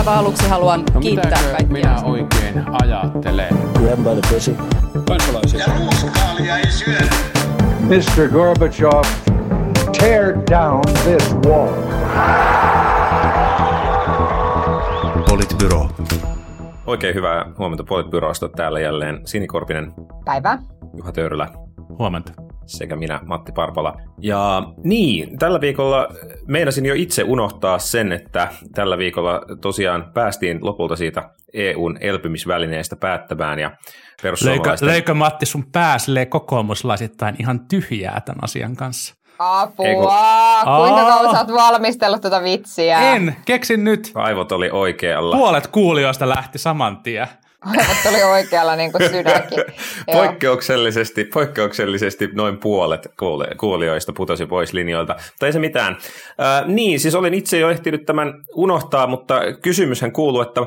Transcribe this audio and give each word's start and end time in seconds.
aivan 0.00 0.18
aluksi 0.18 0.48
haluan 0.48 0.84
No 0.94 1.00
kiittää 1.00 1.30
kaikkia. 1.42 1.66
minä 1.72 2.02
oikein 2.04 2.64
ajattelen? 2.82 3.48
Grab 3.74 3.98
by 3.98 4.20
the 4.20 4.34
pussy. 4.34 4.56
Kansalaisia. 5.08 5.60
Ja 5.60 5.66
ruuskaalia 5.78 6.56
ei 6.58 6.70
syödä. 6.70 7.10
Mr. 7.80 8.28
Gorbachev, 8.32 9.02
tear 10.00 10.34
down 10.50 10.80
this 11.04 11.34
wall. 11.46 11.72
Politbyro. 15.28 15.88
Oikein 16.86 17.14
hyvää 17.14 17.44
huomenta 17.58 17.84
Politbyrosta. 17.84 18.48
Täällä 18.48 18.80
jälleen 18.80 19.20
Sinikorpinen, 19.24 19.92
Päivää. 20.24 20.58
Juha 20.96 21.12
Töyrylä 21.12 21.48
Huomenta. 21.98 22.32
Sekä 22.66 22.96
minä, 22.96 23.20
Matti 23.26 23.52
Parpala. 23.52 23.94
Ja 24.18 24.62
niin, 24.84 25.38
tällä 25.38 25.60
viikolla 25.60 26.08
meinasin 26.46 26.86
jo 26.86 26.94
itse 26.94 27.22
unohtaa 27.22 27.78
sen, 27.78 28.12
että 28.12 28.48
tällä 28.74 28.98
viikolla 28.98 29.40
tosiaan 29.60 30.10
päästiin 30.14 30.58
lopulta 30.62 30.96
siitä 30.96 31.30
EUn 31.54 31.96
elpymisvälineestä 32.00 32.96
päättämään 32.96 33.58
ja 33.58 33.68
Löikö, 33.68 33.82
perussuomalaisten... 34.22 34.88
löikö 34.88 35.14
Matti 35.14 35.46
sun 35.46 35.64
pää 35.72 35.98
silleen 35.98 36.28
kokoomuslaisittain 36.28 37.36
ihan 37.38 37.60
tyhjää 37.68 38.20
tämän 38.24 38.44
asian 38.44 38.76
kanssa? 38.76 39.14
Apua! 39.38 39.86
Ei 39.86 39.94
kun- 39.94 40.04
Kuinka 40.76 41.04
kauan 41.04 41.30
sä 41.30 41.38
oot 41.38 41.52
valmistellut 41.52 42.20
tätä 42.20 42.42
vitsiä? 42.42 43.00
En, 43.00 43.36
keksin 43.46 43.84
nyt. 43.84 44.10
Aivot 44.14 44.52
oli 44.52 44.70
oikealla. 44.72 45.36
Puolet 45.36 45.66
kuulijoista 45.66 46.28
lähti 46.28 46.58
saman 46.58 47.02
tien. 47.02 47.26
Aivot 47.60 47.96
oli 48.08 48.22
oikealla 48.22 48.76
niin 48.76 48.92
kuin 48.92 49.10
sydänkin. 49.10 49.64
Poikkeuksellisesti, 50.12 51.24
poikkeuksellisesti 51.24 52.28
noin 52.32 52.58
puolet 52.58 53.08
kuuli- 53.18 53.56
kuulijoista 53.56 54.12
putosi 54.12 54.46
pois 54.46 54.72
linjoilta. 54.72 55.12
Mutta 55.12 55.46
ei 55.46 55.52
se 55.52 55.58
mitään. 55.58 55.96
Ää, 56.38 56.64
niin, 56.66 57.00
siis 57.00 57.14
olin 57.14 57.34
itse 57.34 57.58
jo 57.58 57.70
ehtinyt 57.70 58.06
tämän 58.06 58.34
unohtaa, 58.54 59.06
mutta 59.06 59.40
kysymyshän 59.62 60.12
kuuluu, 60.12 60.40
että 60.40 60.60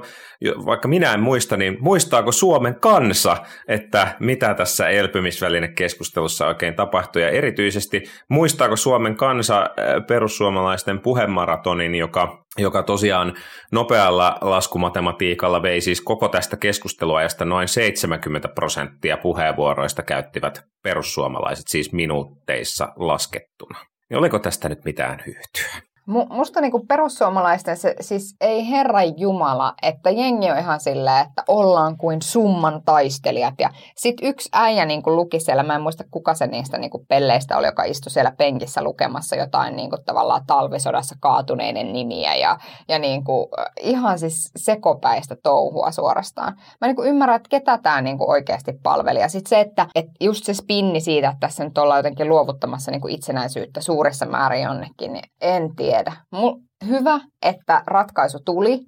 vaikka 0.66 0.88
minä 0.88 1.14
en 1.14 1.20
muista, 1.20 1.58
niin 1.58 1.78
muistaako 1.80 2.32
Suomen 2.32 2.76
kansa, 2.80 3.38
että 3.68 4.16
mitä 4.20 4.54
tässä 4.54 4.90
elpymisvälinekeskustelussa 4.90 6.48
oikein 6.48 6.76
tapahtui, 6.76 7.22
ja 7.22 7.30
erityisesti 7.30 8.04
muistaako 8.30 8.76
Suomen 8.76 9.16
kansa 9.16 9.70
perussuomalaisten 10.08 11.00
puhemaratonin, 11.00 11.96
joka, 11.96 12.43
joka 12.58 12.84
tosiaan 12.84 13.34
nopealla 13.72 14.38
laskumatematiikalla 14.42 15.62
vei 15.62 15.82
siis 15.82 16.02
koko 16.02 16.28
tästä 16.28 16.58
keskusteluajasta 16.58 17.46
noin 17.46 17.68
70 17.68 18.48
prosenttia 18.48 19.18
puheenvuoroista 19.18 20.04
käyttivät 20.04 20.64
perussuomalaiset, 20.84 21.68
siis 21.68 21.94
minuutteissa 21.94 22.94
laskettuna. 22.96 23.80
Niin 24.10 24.18
oliko 24.18 24.40
tästä 24.40 24.70
nyt 24.70 24.86
mitään 24.86 25.24
hyötyä? 25.26 25.82
Mu- 26.10 26.34
musta 26.34 26.62
niinku 26.62 26.86
perussuomalaisten 26.88 27.78
se, 27.78 27.96
siis 28.02 28.36
ei 28.42 28.70
herra 28.70 29.04
jumala, 29.04 29.74
että 29.82 30.10
jengi 30.10 30.52
on 30.52 30.58
ihan 30.58 30.80
silleen, 30.80 31.26
että 31.26 31.44
ollaan 31.48 31.98
kuin 31.98 32.22
summan 32.22 32.82
taistelijat. 32.86 33.54
Ja 33.60 33.70
sit 33.96 34.16
yksi 34.22 34.50
äijä 34.54 34.86
niinku 34.86 35.16
luki 35.16 35.40
siellä, 35.40 35.64
mä 35.64 35.76
en 35.76 35.82
muista 35.82 36.04
kuka 36.12 36.34
se 36.34 36.48
niistä 36.48 36.78
niinku 36.78 37.06
pelleistä 37.08 37.58
oli, 37.58 37.68
joka 37.68 37.84
istui 37.84 38.12
siellä 38.12 38.32
penkissä 38.38 38.84
lukemassa 38.84 39.36
jotain 39.36 39.76
niinku 39.76 39.98
tavallaan 40.06 40.46
talvisodassa 40.48 41.16
kaatuneiden 41.20 41.94
nimiä. 41.94 42.36
Ja, 42.36 42.58
ja 42.88 43.00
niinku, 43.00 43.50
äh, 43.60 43.66
ihan 43.82 44.20
siis 44.20 44.52
sekopäistä 44.56 45.36
touhua 45.44 45.92
suorastaan. 45.92 46.54
Mä 46.82 46.88
niinku 46.88 47.04
ymmärrän, 47.04 47.36
että 47.36 47.50
ketä 47.50 47.78
tämä 47.78 48.02
niinku 48.02 48.30
oikeasti 48.30 48.74
palveli. 48.84 49.20
Ja 49.20 49.30
sit 49.30 49.48
se, 49.48 49.60
että 49.60 49.88
et 49.96 50.06
just 50.22 50.46
se 50.46 50.54
spinni 50.54 51.00
siitä, 51.00 51.28
että 51.30 51.40
tässä 51.40 51.64
nyt 51.64 51.78
ollaan 51.78 52.00
jotenkin 52.00 52.30
luovuttamassa 52.30 52.92
niinku 52.92 53.08
itsenäisyyttä 53.08 53.82
suurissa 53.82 54.26
määrin 54.26 54.64
jonnekin, 54.64 55.14
niin 55.14 55.30
en 55.42 55.76
tiedä. 55.76 55.93
Mul, 56.32 56.54
hyvä, 56.88 57.20
että 57.42 57.84
ratkaisu 57.88 58.40
tuli, 58.46 58.80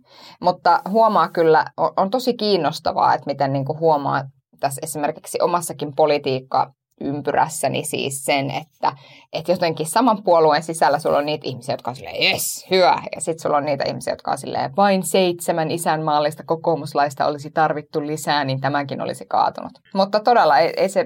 mutta 0.42 0.82
huomaa 0.90 1.30
kyllä, 1.30 1.66
on, 1.78 1.92
on 1.98 2.10
tosi 2.10 2.34
kiinnostavaa, 2.34 3.14
että 3.14 3.26
miten 3.26 3.54
niinku 3.54 3.78
huomaa 3.80 4.24
tässä 4.60 4.80
esimerkiksi 4.84 5.38
omassakin 5.42 5.96
politiikka 5.96 6.72
ympyrässäni 7.02 7.84
siis 7.84 8.26
sen, 8.26 8.52
että, 8.52 8.94
että 9.34 9.52
jotenkin 9.52 9.86
saman 9.86 10.24
puolueen 10.24 10.64
sisällä 10.64 11.00
sulla 11.00 11.18
on 11.18 11.26
niitä 11.26 11.48
ihmisiä, 11.48 11.74
jotka 11.74 11.92
on 11.92 11.96
silleen, 11.96 12.24
yes, 12.24 12.66
hyvä. 12.72 13.04
Ja 13.16 13.22
sitten 13.22 13.42
sulla 13.42 13.58
on 13.58 13.66
niitä 13.66 13.84
ihmisiä, 13.88 14.14
jotka 14.14 14.32
on 14.32 14.38
silleen, 14.38 14.76
vain 14.76 15.04
seitsemän 15.04 15.72
isänmaallista 15.72 16.44
kokoomuslaista 16.46 17.26
olisi 17.26 17.52
tarvittu 17.52 18.08
lisää, 18.08 18.44
niin 18.44 18.62
tämäkin 18.62 19.02
olisi 19.02 19.26
kaatunut. 19.26 19.72
Mutta 19.94 20.20
todella 20.20 20.58
ei, 20.58 20.74
ei, 20.78 20.90
se, 20.90 21.06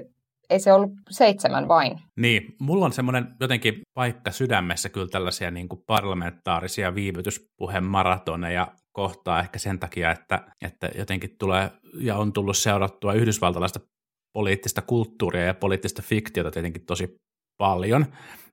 ei 0.50 0.60
se 0.60 0.72
ollut 0.72 0.90
seitsemän 1.10 1.68
vain. 1.68 1.98
Niin, 2.16 2.54
mulla 2.60 2.84
on 2.84 2.92
semmoinen 2.92 3.28
jotenkin 3.40 3.80
paikka 3.94 4.30
sydämessä 4.30 4.88
kyllä 4.88 5.08
tällaisia 5.08 5.50
niin 5.50 5.68
kuin 5.68 5.82
parlamentaarisia 5.86 6.94
viivytyspuhemaratoneja 6.94 8.68
kohtaa 8.92 9.40
ehkä 9.40 9.58
sen 9.58 9.78
takia, 9.78 10.10
että, 10.10 10.44
että 10.62 10.90
jotenkin 10.98 11.36
tulee 11.38 11.70
ja 11.94 12.16
on 12.16 12.32
tullut 12.32 12.56
seurattua 12.56 13.12
yhdysvaltalaista 13.12 13.80
poliittista 14.32 14.82
kulttuuria 14.82 15.44
ja 15.44 15.54
poliittista 15.54 16.02
fiktiota 16.02 16.50
tietenkin 16.50 16.86
tosi 16.86 17.16
paljon. 17.58 18.06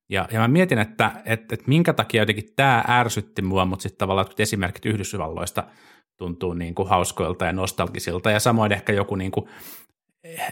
Ja, 0.10 0.28
ja 0.32 0.40
mä 0.40 0.48
mietin, 0.48 0.80
että, 0.80 1.12
että, 1.26 1.56
että 1.56 1.66
minkä 1.68 1.94
takia 1.94 2.22
jotenkin 2.22 2.54
tämä 2.56 2.84
ärsytti 2.88 3.42
mua, 3.42 3.66
mutta 3.66 3.84
sitten 3.84 3.98
tavallaan 3.98 4.28
esimerkit 4.40 4.86
Yhdysvalloista 4.86 5.64
tuntuu 6.18 6.54
niin 6.54 6.76
kuin 6.76 6.90
hauskoilta 6.90 7.46
ja 7.46 7.54
nostalgisilta, 7.54 8.32
ja 8.32 8.40
samoin 8.40 8.72
ehkä 8.72 8.94
joku 8.94 9.16
niin 9.16 9.32
kuin 9.32 9.50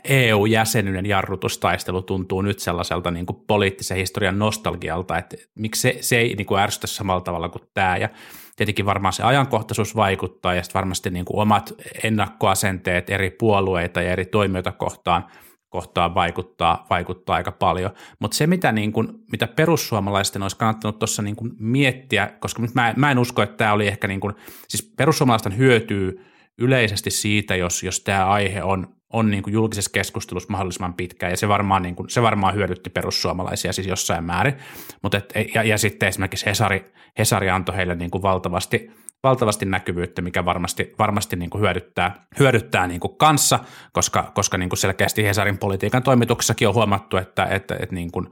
EU-jäsenyyden 0.03 1.05
jarrutustaistelu 1.05 2.01
tuntuu 2.01 2.41
nyt 2.41 2.59
sellaiselta 2.59 3.11
niin 3.11 3.25
kuin 3.25 3.43
poliittisen 3.47 3.97
historian 3.97 4.39
nostalgialta, 4.39 5.17
että 5.17 5.37
miksi 5.55 5.81
se, 5.81 5.97
se 6.01 6.17
ei 6.17 6.35
niin 6.35 6.45
kuin 6.45 6.61
ärsytä 6.61 6.87
samalla 6.87 7.21
tavalla 7.21 7.49
kuin 7.49 7.63
tämä, 7.73 7.97
ja 7.97 8.09
tietenkin 8.55 8.85
varmaan 8.85 9.13
se 9.13 9.23
ajankohtaisuus 9.23 9.95
vaikuttaa, 9.95 10.53
ja 10.53 10.63
sitten 10.63 10.79
varmasti 10.79 11.09
niin 11.09 11.25
kuin 11.25 11.41
omat 11.41 11.73
ennakkoasenteet 12.03 13.09
eri 13.09 13.29
puolueita 13.29 14.01
ja 14.01 14.11
eri 14.11 14.25
toimijoita 14.25 14.71
kohtaan, 14.71 15.25
kohtaan 15.69 16.15
vaikuttaa, 16.15 16.85
vaikuttaa 16.89 17.35
aika 17.35 17.51
paljon. 17.51 17.91
Mutta 18.19 18.37
se, 18.37 18.47
mitä, 18.47 18.71
niin 18.71 18.91
kun, 18.91 19.23
mitä 19.31 19.47
perussuomalaisten 19.47 20.41
olisi 20.41 20.57
kannattanut 20.57 20.99
tuossa 20.99 21.21
niin 21.21 21.35
kun 21.35 21.55
miettiä, 21.59 22.27
koska 22.39 22.63
mä, 22.73 22.93
mä 22.97 23.11
en 23.11 23.19
usko, 23.19 23.41
että 23.41 23.57
tämä 23.57 23.73
oli 23.73 23.87
ehkä, 23.87 24.07
niin 24.07 24.19
kun, 24.19 24.35
siis 24.67 24.93
perussuomalaisten 24.97 25.57
hyötyy 25.57 26.25
yleisesti 26.57 27.11
siitä, 27.11 27.55
jos, 27.55 27.83
jos 27.83 27.99
tämä 27.99 28.25
aihe 28.25 28.63
on, 28.63 28.94
on 29.13 29.31
niin 29.31 29.43
kuin 29.43 29.53
julkisessa 29.53 29.91
keskustelussa 29.93 30.51
mahdollisimman 30.51 30.93
pitkään, 30.93 31.31
ja 31.31 31.37
se 31.37 31.47
varmaan, 31.47 31.81
niin 31.81 31.95
kuin, 31.95 32.09
se 32.09 32.21
varmaan 32.21 32.55
hyödytti 32.55 32.89
perussuomalaisia 32.89 33.73
siis 33.73 33.87
jossain 33.87 34.23
määrin. 34.23 34.55
Mut 35.01 35.13
et, 35.13 35.33
ja, 35.53 35.63
ja 35.63 35.77
sitten 35.77 36.09
esimerkiksi 36.09 36.45
Hesari, 36.45 36.85
Hesari 37.19 37.49
antoi 37.49 37.75
heille 37.75 37.95
niin 37.95 38.11
kuin 38.11 38.21
valtavasti, 38.21 38.91
valtavasti 39.23 39.65
näkyvyyttä, 39.65 40.21
mikä 40.21 40.45
varmasti, 40.45 40.93
varmasti 40.99 41.35
niin 41.35 41.49
kuin 41.49 41.61
hyödyttää, 41.61 42.25
hyödyttää 42.39 42.87
niin 42.87 42.99
kuin 42.99 43.17
kanssa, 43.17 43.59
koska, 43.93 44.31
koska 44.35 44.57
niin 44.57 44.69
kuin 44.69 44.77
selkeästi 44.77 45.23
Hesarin 45.23 45.57
politiikan 45.57 46.03
toimituksessakin 46.03 46.67
on 46.67 46.73
huomattu, 46.73 47.17
että, 47.17 47.45
että, 47.45 47.75
että 47.79 47.95
niin 47.95 48.11
kuin 48.11 48.29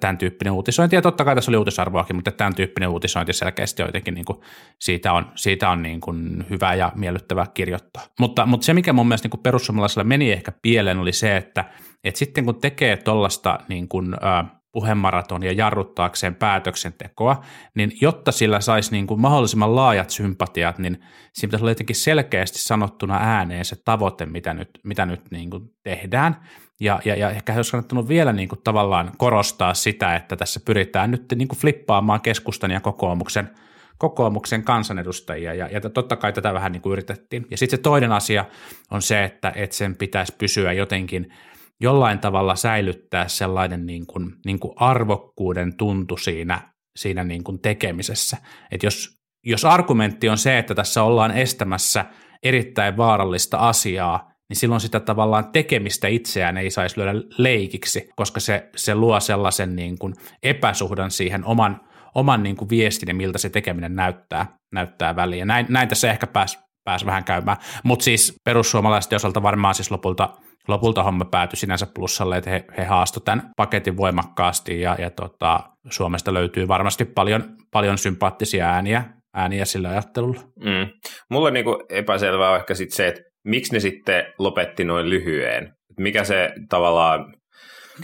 tämän 0.00 0.18
tyyppinen 0.18 0.52
uutisointi, 0.52 0.96
ja 0.96 1.02
totta 1.02 1.24
kai 1.24 1.34
tässä 1.34 1.50
oli 1.50 1.56
uutisarvoakin, 1.56 2.16
mutta 2.16 2.32
tämän 2.32 2.54
tyyppinen 2.54 2.88
uutisointi 2.88 3.32
selkeästi 3.32 3.82
jotenkin 3.82 4.14
niin 4.14 4.24
kuin 4.24 4.40
siitä 4.80 5.12
on, 5.12 5.32
siitä 5.34 5.70
on 5.70 5.82
niin 5.82 6.00
kuin 6.00 6.46
hyvä 6.50 6.74
ja 6.74 6.92
miellyttävä 6.94 7.46
kirjoittaa. 7.54 8.02
Mutta, 8.20 8.46
mutta 8.46 8.64
se, 8.64 8.74
mikä 8.74 8.92
mun 8.92 9.08
mielestä 9.08 9.28
niin 9.28 9.42
perussuomalaisella 9.42 10.04
meni 10.04 10.32
ehkä 10.32 10.52
pieleen, 10.62 10.98
oli 10.98 11.12
se, 11.12 11.36
että, 11.36 11.64
että 12.04 12.18
sitten 12.18 12.44
kun 12.44 12.60
tekee 12.60 12.96
tuollaista 12.96 13.58
niin 13.68 13.88
kuin, 13.88 14.14
äh, 14.24 14.57
puhemaratonia 14.78 15.52
jarruttaakseen 15.52 16.34
päätöksentekoa, 16.34 17.42
niin 17.74 17.92
jotta 18.00 18.32
sillä 18.32 18.60
saisi 18.60 18.90
niin 18.90 19.06
kuin 19.06 19.20
mahdollisimman 19.20 19.76
laajat 19.76 20.10
sympatiat, 20.10 20.78
niin 20.78 21.00
siinä 21.32 21.48
pitäisi 21.48 21.62
olla 21.62 21.70
jotenkin 21.70 21.96
selkeästi 21.96 22.58
sanottuna 22.58 23.18
ääneen 23.20 23.64
se 23.64 23.76
tavoite, 23.84 24.26
mitä 24.26 24.54
nyt, 24.54 24.80
mitä 24.84 25.06
nyt 25.06 25.30
niin 25.30 25.50
kuin 25.50 25.70
tehdään. 25.82 26.36
Ja, 26.80 27.00
ja, 27.04 27.16
ja 27.16 27.30
ehkä 27.30 27.54
olisi 27.54 27.70
kannattanut 27.70 28.08
vielä 28.08 28.32
niin 28.32 28.48
kuin 28.48 28.60
tavallaan 28.64 29.12
korostaa 29.16 29.74
sitä, 29.74 30.16
että 30.16 30.36
tässä 30.36 30.60
pyritään 30.64 31.10
nyt 31.10 31.34
niin 31.34 31.48
kuin 31.48 31.58
flippaamaan 31.58 32.20
keskustan 32.20 32.70
ja 32.70 32.80
kokoomuksen, 32.80 33.50
kokoomuksen 33.98 34.62
kansanedustajia, 34.62 35.54
ja, 35.54 35.68
ja 35.68 35.80
totta 35.80 36.16
kai 36.16 36.32
tätä 36.32 36.54
vähän 36.54 36.72
niin 36.72 36.82
kuin 36.82 36.92
yritettiin. 36.92 37.46
Ja 37.50 37.56
sitten 37.56 37.78
se 37.78 37.82
toinen 37.82 38.12
asia 38.12 38.44
on 38.90 39.02
se, 39.02 39.24
että, 39.24 39.52
että 39.56 39.76
sen 39.76 39.96
pitäisi 39.96 40.34
pysyä 40.38 40.72
jotenkin 40.72 41.32
jollain 41.80 42.18
tavalla 42.18 42.56
säilyttää 42.56 43.28
sellainen 43.28 43.86
niin 43.86 44.06
kuin, 44.06 44.32
niin 44.46 44.58
kuin 44.58 44.72
arvokkuuden 44.76 45.76
tuntu 45.76 46.16
siinä, 46.16 46.72
siinä 46.98 47.24
niin 47.24 47.44
kuin 47.44 47.60
tekemisessä. 47.60 48.36
Että 48.70 48.86
jos, 48.86 49.18
jos 49.46 49.64
argumentti 49.64 50.28
on 50.28 50.38
se, 50.38 50.58
että 50.58 50.74
tässä 50.74 51.02
ollaan 51.02 51.30
estämässä 51.30 52.04
erittäin 52.42 52.96
vaarallista 52.96 53.58
asiaa, 53.58 54.30
niin 54.48 54.56
silloin 54.56 54.80
sitä 54.80 55.00
tavallaan 55.00 55.52
tekemistä 55.52 56.08
itseään 56.08 56.56
ei 56.56 56.70
saisi 56.70 56.96
lyödä 56.96 57.14
leikiksi, 57.38 58.08
koska 58.16 58.40
se, 58.40 58.68
se 58.76 58.94
luo 58.94 59.20
sellaisen 59.20 59.76
niin 59.76 59.98
kuin 59.98 60.14
epäsuhdan 60.42 61.10
siihen 61.10 61.44
oman, 61.44 61.80
oman 62.14 62.42
niin 62.42 62.56
kuin 62.56 62.68
viestin 62.68 63.08
ja 63.08 63.14
miltä 63.14 63.38
se 63.38 63.50
tekeminen 63.50 63.94
näyttää, 63.94 64.46
näyttää 64.72 65.16
väliin. 65.16 65.46
Näin, 65.46 65.66
näin 65.68 65.88
tässä 65.88 66.10
ehkä 66.10 66.26
pääsi 66.26 66.58
pääs 66.84 67.06
vähän 67.06 67.24
käymään. 67.24 67.56
Mutta 67.84 68.04
siis 68.04 68.34
perussuomalaisten 68.44 69.16
osalta 69.16 69.42
varmaan 69.42 69.74
siis 69.74 69.90
lopulta, 69.90 70.36
lopulta 70.68 71.02
homma 71.02 71.24
päätyi 71.24 71.56
sinänsä 71.56 71.86
plussalle, 71.94 72.36
että 72.36 72.50
he, 72.50 72.64
he 72.78 72.84
haastoivat 72.84 73.24
tämän 73.24 73.50
paketin 73.56 73.96
voimakkaasti 73.96 74.80
ja, 74.80 74.96
ja 74.98 75.10
tota, 75.10 75.60
Suomesta 75.90 76.34
löytyy 76.34 76.68
varmasti 76.68 77.04
paljon, 77.04 77.44
paljon 77.72 77.98
sympaattisia 77.98 78.66
ääniä, 78.66 79.04
ääniä 79.34 79.64
sillä 79.64 79.88
ajattelulla. 79.88 80.40
Mm. 80.40 80.88
Mulla 81.30 81.46
on 81.46 81.54
niinku 81.54 81.84
epäselvää 81.90 82.56
ehkä 82.56 82.74
sit 82.74 82.92
se, 82.92 83.08
että 83.08 83.22
miksi 83.44 83.72
ne 83.72 83.80
sitten 83.80 84.24
lopetti 84.38 84.84
noin 84.84 85.10
lyhyeen. 85.10 85.72
Mikä 85.98 86.24
se 86.24 86.50
tavallaan 86.68 87.34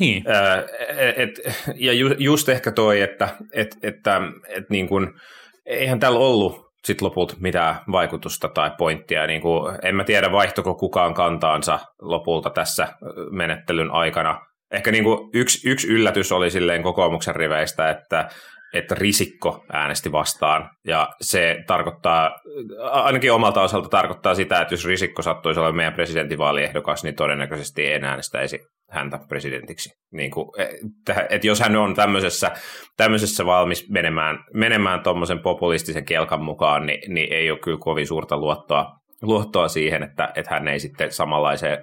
Niin, 0.00 0.24
Ää, 0.28 0.64
et, 1.16 1.30
ja 1.74 1.92
ju, 1.92 2.14
just 2.18 2.48
ehkä 2.48 2.72
toi, 2.72 3.00
että 3.00 3.28
et, 3.52 3.76
että 3.82 4.20
et 4.48 4.64
niin 4.70 4.88
kun, 4.88 5.12
eihän 5.66 6.00
täällä 6.00 6.18
ollut 6.18 6.64
sit 6.84 7.02
lopulta 7.02 7.34
mitään 7.40 7.76
vaikutusta 7.92 8.48
tai 8.48 8.70
pointtia. 8.78 9.26
Niin 9.26 9.40
kuin, 9.40 9.78
en 9.82 9.96
mä 9.96 10.04
tiedä, 10.04 10.32
vaihtoko 10.32 10.74
kukaan 10.74 11.14
kantaansa 11.14 11.78
lopulta 12.02 12.50
tässä 12.50 12.88
menettelyn 13.30 13.90
aikana. 13.90 14.40
Ehkä 14.70 14.90
niin 14.90 15.04
kuin 15.04 15.30
yksi, 15.34 15.70
yksi 15.70 15.88
yllätys 15.88 16.32
oli 16.32 16.50
silleen 16.50 16.82
kokoomuksen 16.82 17.36
riveistä, 17.36 17.90
että, 17.90 18.28
että 18.74 18.94
Risikko 18.94 19.64
äänesti 19.72 20.12
vastaan. 20.12 20.70
Ja 20.86 21.08
se 21.20 21.56
tarkoittaa, 21.66 22.30
ainakin 22.90 23.32
omalta 23.32 23.62
osalta 23.62 23.88
tarkoittaa 23.88 24.34
sitä, 24.34 24.60
että 24.60 24.74
jos 24.74 24.84
Risikko 24.84 25.22
sattuisi 25.22 25.60
olemaan 25.60 25.76
meidän 25.76 25.94
presidentinvaaliehdokas, 25.94 27.04
niin 27.04 27.16
todennäköisesti 27.16 27.92
en 27.92 28.04
äänestäisi 28.04 28.58
häntä 28.94 29.18
presidentiksi. 29.28 29.90
Niin 30.12 30.30
kuin, 30.30 30.48
että 31.30 31.46
jos 31.46 31.60
hän 31.60 31.76
on 31.76 31.94
tämmöisessä, 31.94 32.50
tämmöisessä 32.96 33.46
valmis 33.46 33.90
menemään, 33.90 34.38
menemään 34.54 35.02
tuommoisen 35.02 35.38
populistisen 35.38 36.04
kelkan 36.04 36.42
mukaan, 36.42 36.86
niin, 36.86 37.14
niin 37.14 37.32
ei 37.32 37.50
ole 37.50 37.58
kyllä 37.58 37.78
kovin 37.78 38.06
suurta 38.06 38.36
luottoa, 38.36 38.92
luottoa 39.22 39.68
siihen, 39.68 40.02
että, 40.02 40.32
että 40.34 40.54
hän 40.54 40.68
ei 40.68 40.80
sitten 40.80 41.12
samanlaiseen 41.12 41.78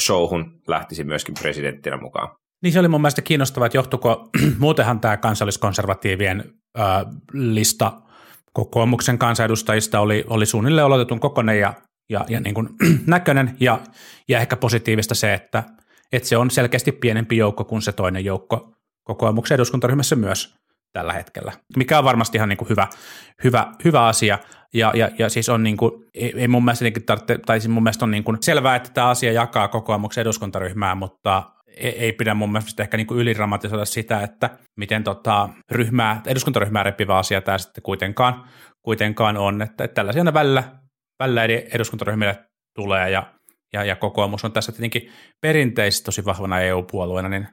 showhun 0.00 0.60
lähtisi 0.68 1.04
myöskin 1.04 1.34
presidenttinä 1.42 1.96
mukaan. 1.96 2.28
Niin 2.62 2.72
se 2.72 2.80
oli 2.80 2.88
mun 2.88 3.00
mielestä 3.00 3.22
kiinnostavaa, 3.22 3.66
että 3.66 3.78
johtuko 3.78 4.28
muutenhan 4.58 5.00
tämä 5.00 5.16
kansalliskonservatiivien 5.16 6.44
ää, 6.76 7.04
lista 7.32 7.92
kokoomuksen 8.52 9.18
kansanedustajista 9.18 10.00
oli, 10.00 10.24
oli 10.28 10.46
suunnilleen 10.46 10.86
olotetun 10.86 11.20
kokonen 11.20 11.60
ja, 11.60 11.74
ja, 12.10 12.24
ja 12.28 12.40
niin 12.40 12.54
kuin 12.54 12.68
näköinen 13.06 13.56
ja, 13.60 13.80
ja 14.28 14.40
ehkä 14.40 14.56
positiivista 14.56 15.14
se, 15.14 15.34
että, 15.34 15.62
että 16.16 16.28
se 16.28 16.36
on 16.36 16.50
selkeästi 16.50 16.92
pienempi 16.92 17.36
joukko 17.36 17.64
kuin 17.64 17.82
se 17.82 17.92
toinen 17.92 18.24
joukko 18.24 18.72
kokoomuksen 19.04 19.54
eduskuntaryhmässä 19.54 20.16
myös 20.16 20.54
tällä 20.92 21.12
hetkellä, 21.12 21.52
mikä 21.76 21.98
on 21.98 22.04
varmasti 22.04 22.38
ihan 22.38 22.48
niin 22.48 22.56
kuin 22.56 22.68
hyvä, 22.68 22.88
hyvä, 23.44 23.72
hyvä 23.84 24.06
asia. 24.06 24.38
Ja, 24.74 24.92
ja, 24.94 25.10
ja 25.18 25.28
siis 25.28 25.48
on 25.48 25.62
niin 25.62 25.76
kuin, 25.76 25.92
ei, 26.14 26.48
mun 26.48 26.64
mielestä, 26.64 26.84
tarvitse, 27.06 27.38
tai 27.38 27.60
siis 27.60 27.68
mun 27.68 27.82
mielestä 27.82 28.04
on 28.04 28.10
niin 28.10 28.24
kuin 28.24 28.38
selvää, 28.40 28.76
että 28.76 28.90
tämä 28.94 29.08
asia 29.08 29.32
jakaa 29.32 29.68
kokoomuksen 29.68 30.22
eduskuntaryhmää, 30.22 30.94
mutta 30.94 31.42
ei, 31.76 31.98
ei 31.98 32.12
pidä 32.12 32.34
mun 32.34 32.52
mielestä 32.52 32.82
ehkä 32.82 32.96
niin 32.96 33.06
kuin 33.06 33.20
ylidramatisoida 33.20 33.84
sitä, 33.84 34.20
että 34.20 34.50
miten 34.76 35.04
tota 35.04 35.48
ryhmää, 35.70 36.20
eduskuntaryhmää 36.26 36.82
repivä 36.82 37.18
asia 37.18 37.40
tämä 37.40 37.58
sitten 37.58 37.82
kuitenkaan, 37.82 38.44
kuitenkaan 38.82 39.36
on, 39.36 39.62
että, 39.62 39.84
että 39.84 39.94
tällaisia 39.94 40.34
välillä, 40.34 40.64
välillä 41.20 41.44
eduskuntaryhmille 41.44 42.44
tulee 42.74 43.10
ja, 43.10 43.33
ja, 43.74 43.84
ja 43.84 43.96
kokoomus 43.96 44.44
on 44.44 44.52
tässä 44.52 44.72
tietenkin 44.72 45.12
perinteisesti 45.40 46.04
tosi 46.04 46.24
vahvana 46.24 46.60
EU-puolueena, 46.60 47.28
niin, 47.28 47.48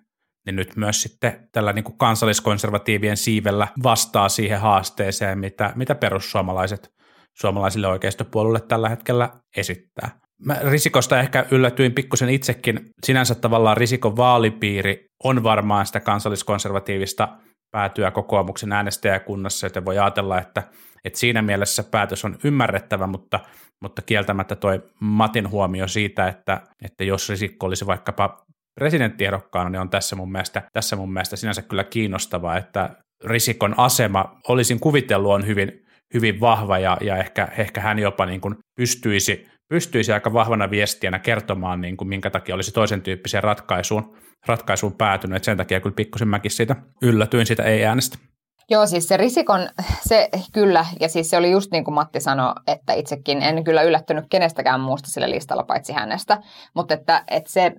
niin 0.46 0.56
nyt 0.56 0.76
myös 0.76 1.02
sitten 1.02 1.50
tällä 1.52 1.74
niin 1.74 1.84
kuin 1.84 1.98
kansalliskonservatiivien 1.98 3.18
siivellä 3.18 3.68
vastaa 3.84 4.30
siihen 4.30 4.60
haasteeseen, 4.60 5.40
mitä, 5.40 5.74
mitä 5.76 5.96
perussuomalaiset 5.96 6.94
suomalaisille 7.34 7.88
oikeistopuolueille 7.88 8.68
tällä 8.68 8.90
hetkellä 8.90 9.30
esittää. 9.58 10.20
Mä 10.46 10.58
Risikosta 10.64 11.20
ehkä 11.20 11.46
yllätyin 11.52 11.94
pikkusen 11.94 12.30
itsekin. 12.30 12.90
Sinänsä 13.04 13.36
tavallaan 13.36 13.78
Risikon 13.78 14.18
vaalipiiri 14.18 15.06
on 15.24 15.44
varmaan 15.44 15.86
sitä 15.86 16.00
kansalliskonservatiivista 16.00 17.38
päätyä 17.72 18.12
kokoomuksen 18.12 18.72
äänestäjäkunnassa, 18.72 19.66
joten 19.66 19.86
voi 19.86 19.98
ajatella, 19.98 20.40
että, 20.40 20.64
että 21.06 21.20
siinä 21.20 21.42
mielessä 21.42 21.84
päätös 21.84 22.26
on 22.26 22.38
ymmärrettävä, 22.44 23.08
mutta, 23.08 23.40
mutta 23.82 24.02
kieltämättä 24.02 24.56
toi 24.56 24.84
Matin 25.00 25.50
huomio 25.50 25.88
siitä, 25.88 26.28
että, 26.28 26.62
että 26.86 27.04
jos 27.04 27.30
Risikko 27.30 27.66
olisi 27.66 27.86
vaikkapa 27.86 28.46
presidenttiehdokkaana, 28.80 29.70
niin 29.70 29.80
on 29.80 29.90
tässä 29.90 30.16
mun 30.16 30.32
mielestä, 30.32 30.62
tässä 30.74 30.96
mun 30.96 31.14
mielestä 31.14 31.36
sinänsä 31.36 31.62
kyllä 31.62 31.84
kiinnostavaa, 31.84 32.58
että 32.58 32.90
Risikon 33.26 33.74
asema, 33.78 34.40
olisin 34.48 34.80
kuvitellut, 34.80 35.32
on 35.32 35.48
hyvin, 35.48 35.86
hyvin 36.14 36.40
vahva 36.40 36.80
ja, 36.80 36.98
ja 37.02 37.18
ehkä, 37.18 37.48
ehkä 37.58 37.82
hän 37.82 38.00
jopa 38.00 38.26
niin 38.26 38.42
kuin 38.42 38.56
pystyisi 38.76 39.52
pystyisi 39.72 40.14
aika 40.14 40.34
vahvana 40.34 40.70
viestiänä 40.70 41.20
kertomaan, 41.20 41.82
niin 41.82 41.98
kuin 41.98 42.08
minkä 42.08 42.30
takia 42.30 42.56
olisi 42.56 42.72
toisen 42.72 43.02
tyyppiseen 43.02 43.44
ratkaisuun, 43.44 44.18
ratkaisuun 44.46 44.94
päätynyt. 44.94 45.38
Et 45.38 45.44
sen 45.44 45.58
takia 45.58 45.80
kyllä 45.80 45.96
pikkusen 45.96 46.28
mäkin 46.28 46.52
siitä 46.52 46.76
yllätyin 47.02 47.46
sitä 47.46 47.64
ei-äänestä. 47.64 48.18
Joo, 48.70 48.86
siis 48.86 49.08
se 49.08 49.18
Risikon, 49.18 49.70
se 50.08 50.30
kyllä, 50.54 50.86
ja 51.00 51.10
siis 51.10 51.30
se 51.30 51.38
oli 51.38 51.52
just 51.52 51.72
niin 51.72 51.84
kuin 51.84 51.96
Matti 51.96 52.20
sanoi, 52.20 52.54
että 52.68 52.94
itsekin 52.94 53.42
en 53.42 53.64
kyllä 53.64 53.82
yllättynyt 53.82 54.26
kenestäkään 54.30 54.80
muusta 54.80 55.10
sillä 55.10 55.30
listalla 55.30 55.64
paitsi 55.64 55.94
hänestä, 55.94 56.38
mutta 56.74 56.94
että, 56.94 57.24
että 57.28 57.52
se, 57.52 57.72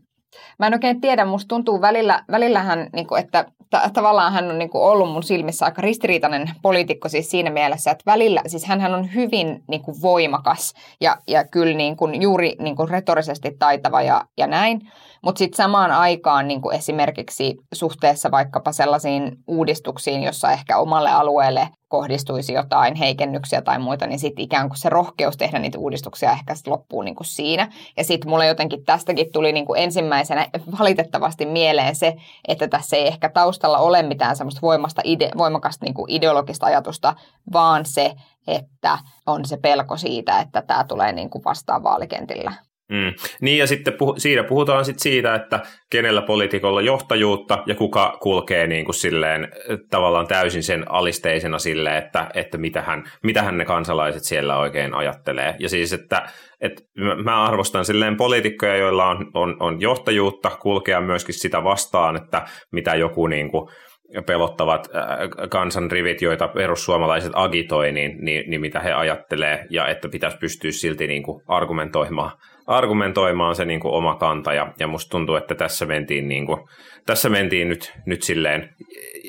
mä 0.59 0.67
en 0.67 0.75
oikein 0.75 1.01
tiedä, 1.01 1.25
musta 1.25 1.49
tuntuu 1.49 1.81
välillä, 1.81 2.25
välillähän, 2.31 2.89
niin 2.93 3.07
kuin, 3.07 3.21
että 3.21 3.45
t- 3.71 3.93
tavallaan 3.93 4.33
hän 4.33 4.51
on 4.51 4.59
niin 4.59 4.71
kuin 4.71 4.83
ollut 4.83 5.13
mun 5.13 5.23
silmissä 5.23 5.65
aika 5.65 5.83
ristiriitainen 5.83 6.51
poliitikko 6.63 7.09
siis 7.09 7.31
siinä 7.31 7.51
mielessä, 7.51 7.91
että 7.91 8.11
välillä, 8.11 8.43
siis 8.47 8.65
hän 8.65 8.95
on 8.95 9.15
hyvin 9.15 9.65
niin 9.69 9.83
kuin 9.83 10.03
voimakas 10.03 10.73
ja, 11.01 11.17
ja 11.29 11.45
kyllä 11.45 11.77
niin 11.77 11.97
kuin 11.97 12.23
juuri 12.23 12.57
niin 12.59 12.77
kuin 12.77 12.89
retorisesti 12.89 13.57
taitava 13.59 14.03
ja, 14.03 14.25
ja 14.39 14.47
näin, 14.47 14.81
mutta 15.23 15.39
sitten 15.39 15.57
samaan 15.57 15.91
aikaan 15.91 16.49
niin 16.49 16.61
kuin 16.61 16.77
esimerkiksi 16.77 17.57
suhteessa 17.75 18.31
vaikkapa 18.31 18.73
sellaisiin 18.73 19.37
uudistuksiin, 19.47 20.23
jossa 20.23 20.53
ehkä 20.53 20.79
omalle 20.79 21.11
alueelle 21.11 21.69
kohdistuisi 21.89 22.53
jotain 22.53 22.95
heikennyksiä 22.95 23.63
tai 23.63 23.79
muita, 23.79 24.07
niin 24.07 24.19
sitten 24.19 24.45
ikään 24.45 24.69
kuin 24.69 24.79
se 24.79 24.89
rohkeus 24.89 25.37
tehdä 25.37 25.59
niitä 25.59 25.79
uudistuksia 25.79 26.33
ehkä 26.33 26.55
sit 26.55 26.67
loppuu 26.67 27.03
niin 27.03 27.15
kuin 27.15 27.27
siinä. 27.27 27.73
Ja 27.97 28.05
sitten 28.05 28.31
mulle 28.31 28.47
jotenkin 28.47 28.85
tästäkin 28.85 29.33
tuli 29.33 29.53
niin 29.53 29.67
kuin 29.67 29.81
ensimmäisenä 29.81 30.49
valitettavasti 30.79 31.47
mieleen 31.47 31.95
se, 31.95 32.15
että 32.49 32.69
tässä 32.69 32.97
ei 32.97 33.07
ehkä 33.07 33.29
taustalla 33.29 33.79
ole 33.79 34.03
mitään 34.03 34.37
semmoista 34.37 34.63
voimasta 34.63 35.03
ide- 35.05 35.39
voimakasta 35.39 35.85
niin 35.85 35.95
kuin 35.95 36.11
ideologista 36.11 36.67
ajatusta, 36.67 37.15
vaan 37.53 37.87
se, 37.87 38.15
että 38.47 38.99
on 39.27 39.45
se 39.45 39.57
pelko 39.57 39.97
siitä, 39.97 40.41
että 40.41 40.63
tämä 40.63 40.85
tulee 40.85 41.13
niin 41.13 41.31
kuin 41.31 41.45
vastaan 41.45 41.83
vaalikentillä. 41.83 42.53
Mm. 42.91 43.15
Niin 43.41 43.59
ja 43.59 43.67
sitten 43.67 43.95
puh- 43.95 44.19
siinä 44.19 44.45
puhutaan 44.45 44.85
sit 44.85 44.99
siitä, 44.99 45.35
että 45.35 45.61
kenellä 45.91 46.23
poliitikolla 46.23 46.81
johtajuutta 46.81 47.63
ja 47.67 47.75
kuka 47.75 48.19
kulkee 48.23 48.67
niin 48.67 48.85
kuin 48.85 48.95
silleen, 48.95 49.49
tavallaan 49.91 50.27
täysin 50.27 50.63
sen 50.63 50.93
alisteisena 50.93 51.59
sille, 51.59 51.99
että, 51.99 52.31
että 52.35 52.59
mitähän, 52.59 53.05
mitähän 53.23 53.59
ne 53.59 53.65
kansalaiset 53.65 54.25
siellä 54.25 54.59
oikein 54.59 54.95
ajattelee. 54.95 55.55
Ja 55.59 55.69
siis, 55.69 55.93
että, 55.93 56.23
että 56.61 56.83
mä 57.25 57.45
arvostan 57.45 57.85
silleen 57.85 58.17
poliitikkoja, 58.17 58.77
joilla 58.77 59.07
on, 59.07 59.31
on, 59.35 59.57
on 59.61 59.81
johtajuutta 59.81 60.51
kulkea 60.51 61.01
myöskin 61.01 61.35
sitä 61.35 61.65
vastaan, 61.65 62.17
että 62.17 62.43
mitä 62.73 62.95
joku 62.95 63.27
niin 63.27 63.51
kuin, 63.51 63.69
pelottavat 64.27 64.89
kansanrivit, 65.51 66.23
joita 66.23 66.49
perussuomalaiset 66.49 67.33
agitoi, 67.35 67.93
niin, 67.93 68.25
niin, 68.25 68.51
niin 68.51 68.61
mitä 68.61 68.81
he 68.81 68.93
ajattelee, 68.93 69.67
ja 69.71 69.87
että 69.87 70.09
pitäisi 70.09 70.39
pystyä 70.39 70.71
silti 70.71 71.07
niin 71.07 71.23
kuin 71.23 71.43
argumentoimaan 71.49 72.33
argumentoimaan 72.67 73.57
se 73.57 73.65
niin 73.65 73.81
kuin 73.81 73.95
oma 73.95 74.15
kanta 74.15 74.53
ja, 74.53 74.73
ja 74.79 74.87
musta 74.87 75.11
tuntuu, 75.11 75.35
että 75.35 75.55
tässä 75.55 75.87
mentiin, 75.87 76.29
niin 76.29 76.47
kuin, 76.47 76.61
tässä 77.07 77.29
mentiin 77.29 77.69
nyt, 77.69 77.93
nyt 78.07 78.23
silleen 78.23 78.69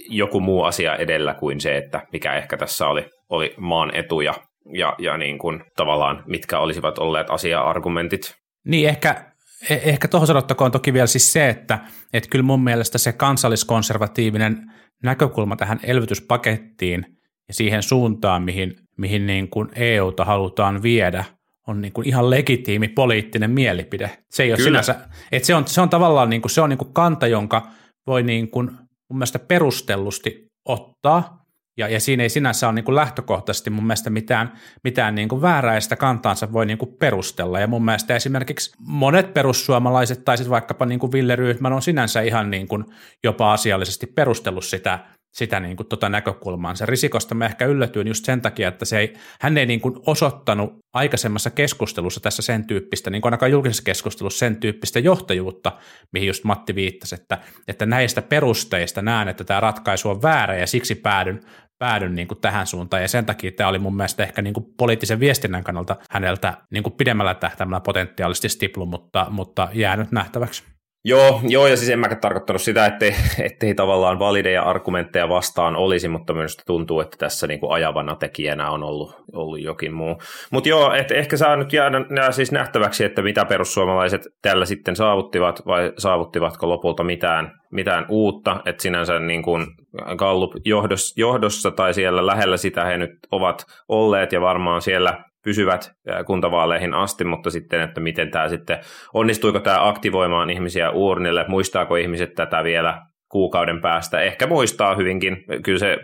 joku 0.09 0.39
muu 0.39 0.63
asia 0.63 0.95
edellä 0.95 1.33
kuin 1.33 1.61
se, 1.61 1.77
että 1.77 2.07
mikä 2.11 2.33
ehkä 2.33 2.57
tässä 2.57 2.87
oli, 2.87 3.05
oli 3.29 3.53
maan 3.57 3.95
etu 3.95 4.21
ja, 4.21 4.33
ja, 4.73 4.95
ja 4.99 5.17
niin 5.17 5.37
kuin, 5.37 5.63
tavallaan 5.75 6.23
mitkä 6.27 6.59
olisivat 6.59 6.97
olleet 6.97 7.29
asia-argumentit. 7.29 8.35
Niin 8.65 8.89
ehkä, 8.89 9.25
e- 9.69 9.81
ehkä 9.83 10.07
tuohon 10.07 10.27
sanottakoon 10.27 10.71
toki 10.71 10.93
vielä 10.93 11.07
siis 11.07 11.33
se, 11.33 11.49
että, 11.49 11.79
että 12.13 12.29
kyllä 12.29 12.43
mun 12.43 12.63
mielestä 12.63 12.97
se 12.97 13.13
kansalliskonservatiivinen 13.13 14.71
näkökulma 15.03 15.55
tähän 15.55 15.79
elvytyspakettiin 15.83 17.05
ja 17.47 17.53
siihen 17.53 17.83
suuntaan, 17.83 18.43
mihin, 18.43 18.75
mihin 18.97 19.27
niin 19.27 19.49
kuin 19.49 19.69
EUta 19.75 20.25
halutaan 20.25 20.83
viedä– 20.83 21.23
on 21.67 21.81
niin 21.81 21.93
kuin 21.93 22.07
ihan 22.07 22.29
legitiimi 22.29 22.87
poliittinen 22.87 23.51
mielipide. 23.51 24.17
Se 24.31 24.43
ei 24.43 24.51
ole 24.51 24.59
sinänsä, 24.59 24.95
että 25.31 25.47
se 25.47 25.55
on, 25.55 25.67
se 25.67 25.81
on 25.81 25.89
tavallaan 25.89 26.29
niin 26.29 26.41
kuin, 26.41 26.51
se 26.51 26.61
on 26.61 26.69
niin 26.69 26.77
kuin 26.77 26.93
kanta, 26.93 27.27
jonka 27.27 27.67
voi 28.07 28.23
niin 28.23 28.51
kuin 28.51 28.71
mun 29.09 29.17
mielestä 29.17 29.39
perustellusti 29.39 30.45
ottaa, 30.65 31.43
ja, 31.77 31.87
ja 31.87 31.99
siinä 31.99 32.23
ei 32.23 32.29
sinänsä 32.29 32.67
ole 32.67 32.75
niin 32.75 32.85
kuin 32.85 32.95
lähtökohtaisesti 32.95 33.69
mun 33.69 33.83
mielestä 33.83 34.09
mitään, 34.09 34.51
mitään 34.83 35.15
niin 35.15 35.29
kuin 35.29 35.41
vääräistä 35.41 35.95
kantaansa 35.95 36.53
voi 36.53 36.65
niin 36.65 36.77
kuin 36.77 36.95
perustella. 36.99 37.59
Ja 37.59 37.67
mun 37.67 37.85
mielestä 37.85 38.15
esimerkiksi 38.15 38.71
monet 38.79 39.33
perussuomalaiset 39.33 40.25
tai 40.25 40.37
sitten 40.37 40.51
vaikkapa 40.51 40.85
niin 40.85 40.99
kuin 40.99 41.11
Ville 41.11 41.35
Ryhmän 41.35 41.73
on 41.73 41.81
sinänsä 41.81 42.21
ihan 42.21 42.51
niin 42.51 42.67
kuin 42.67 42.85
jopa 43.23 43.53
asiallisesti 43.53 44.07
perustellut 44.07 44.65
sitä 44.65 44.99
sitä 45.33 45.59
niin 45.59 45.77
kuin, 45.77 45.87
tota 45.87 46.09
näkökulmaansa. 46.09 46.85
Risikosta 46.85 47.35
mä 47.35 47.45
ehkä 47.45 47.65
yllätyin 47.65 48.07
just 48.07 48.25
sen 48.25 48.41
takia, 48.41 48.67
että 48.67 48.85
se 48.85 48.99
ei, 48.99 49.13
hän 49.41 49.57
ei 49.57 49.65
niin 49.65 49.81
kuin 49.81 49.95
osoittanut 50.05 50.77
aikaisemmassa 50.93 51.49
keskustelussa 51.49 52.19
tässä 52.19 52.41
sen 52.41 52.67
tyyppistä, 52.67 53.09
niin 53.09 53.21
kuin 53.21 53.29
ainakaan 53.29 53.51
julkisessa 53.51 53.83
keskustelussa 53.83 54.39
sen 54.39 54.55
tyyppistä 54.55 54.99
johtajuutta, 54.99 55.71
mihin 56.11 56.27
just 56.27 56.43
Matti 56.43 56.75
viittasi, 56.75 57.15
että, 57.15 57.37
että 57.67 57.85
näistä 57.85 58.21
perusteista 58.21 59.01
näen, 59.01 59.27
että 59.27 59.43
tämä 59.43 59.59
ratkaisu 59.59 60.09
on 60.09 60.21
väärä 60.21 60.57
ja 60.57 60.67
siksi 60.67 60.95
päädyn, 60.95 61.41
päädy 61.79 62.09
niin 62.09 62.27
kuin 62.27 62.41
tähän 62.41 62.67
suuntaan, 62.67 63.01
ja 63.01 63.07
sen 63.07 63.25
takia 63.25 63.51
tämä 63.51 63.69
oli 63.69 63.79
mun 63.79 63.95
mielestä 63.95 64.23
ehkä 64.23 64.41
niin 64.41 64.53
kuin 64.53 64.65
poliittisen 64.77 65.19
viestinnän 65.19 65.63
kannalta 65.63 65.95
häneltä 66.09 66.57
niin 66.69 66.83
kuin 66.83 66.93
pidemmällä 66.93 67.33
tähtäimellä 67.33 67.79
potentiaalisesti 67.79 68.49
stiplu, 68.49 68.85
mutta, 68.85 69.27
mutta 69.29 69.69
jäänyt 69.73 70.11
nähtäväksi. 70.11 70.72
Joo, 71.05 71.41
joo, 71.47 71.67
ja 71.67 71.77
siis 71.77 71.89
en 71.89 71.99
mäkään 71.99 72.21
tarkoittanut 72.21 72.61
sitä, 72.61 72.85
ettei, 72.85 73.15
ettei 73.51 73.75
tavallaan 73.75 74.19
valideja 74.19 74.63
argumentteja 74.63 75.29
vastaan 75.29 75.75
olisi, 75.75 76.07
mutta 76.07 76.33
myös 76.33 76.57
tuntuu, 76.65 76.99
että 76.99 77.17
tässä 77.17 77.47
niin 77.47 77.59
kuin 77.59 77.71
ajavana 77.71 78.15
tekijänä 78.15 78.71
on 78.71 78.83
ollut, 78.83 79.15
ollut 79.33 79.61
jokin 79.61 79.93
muu. 79.93 80.21
Mutta 80.51 80.69
joo, 80.69 80.93
et 80.93 81.11
ehkä 81.11 81.37
saa 81.37 81.55
nyt 81.55 81.73
jäädä 81.73 81.97
jää 82.15 82.31
siis 82.31 82.51
nähtäväksi, 82.51 83.03
että 83.03 83.21
mitä 83.21 83.45
perussuomalaiset 83.45 84.21
tällä 84.41 84.65
sitten 84.65 84.95
saavuttivat, 84.95 85.61
vai 85.65 85.93
saavuttivatko 85.97 86.69
lopulta 86.69 87.03
mitään, 87.03 87.51
mitään 87.71 88.05
uutta, 88.09 88.61
että 88.65 88.81
sinänsä 88.81 89.19
niin 89.19 89.43
kuin 89.43 89.67
Gallup 90.15 90.51
johdossa, 90.65 91.13
johdossa 91.17 91.71
tai 91.71 91.93
siellä 91.93 92.25
lähellä 92.25 92.57
sitä 92.57 92.85
he 92.85 92.97
nyt 92.97 93.11
ovat 93.31 93.65
olleet, 93.87 94.31
ja 94.31 94.41
varmaan 94.41 94.81
siellä 94.81 95.23
pysyvät 95.43 95.91
kuntavaaleihin 96.25 96.93
asti, 96.93 97.23
mutta 97.23 97.49
sitten, 97.49 97.81
että 97.81 98.01
miten 98.01 98.31
tämä 98.31 98.49
sitten, 98.49 98.79
onnistuiko 99.13 99.59
tämä 99.59 99.87
aktivoimaan 99.87 100.49
ihmisiä 100.49 100.91
uurnille, 100.91 101.45
muistaako 101.47 101.95
ihmiset 101.95 102.35
tätä 102.35 102.63
vielä 102.63 103.12
kuukauden 103.33 103.81
päästä. 103.81 104.21
Ehkä 104.21 104.47
muistaa 104.47 104.95
hyvinkin, 104.95 105.37
kyllä 105.63 105.79
se 105.79 105.97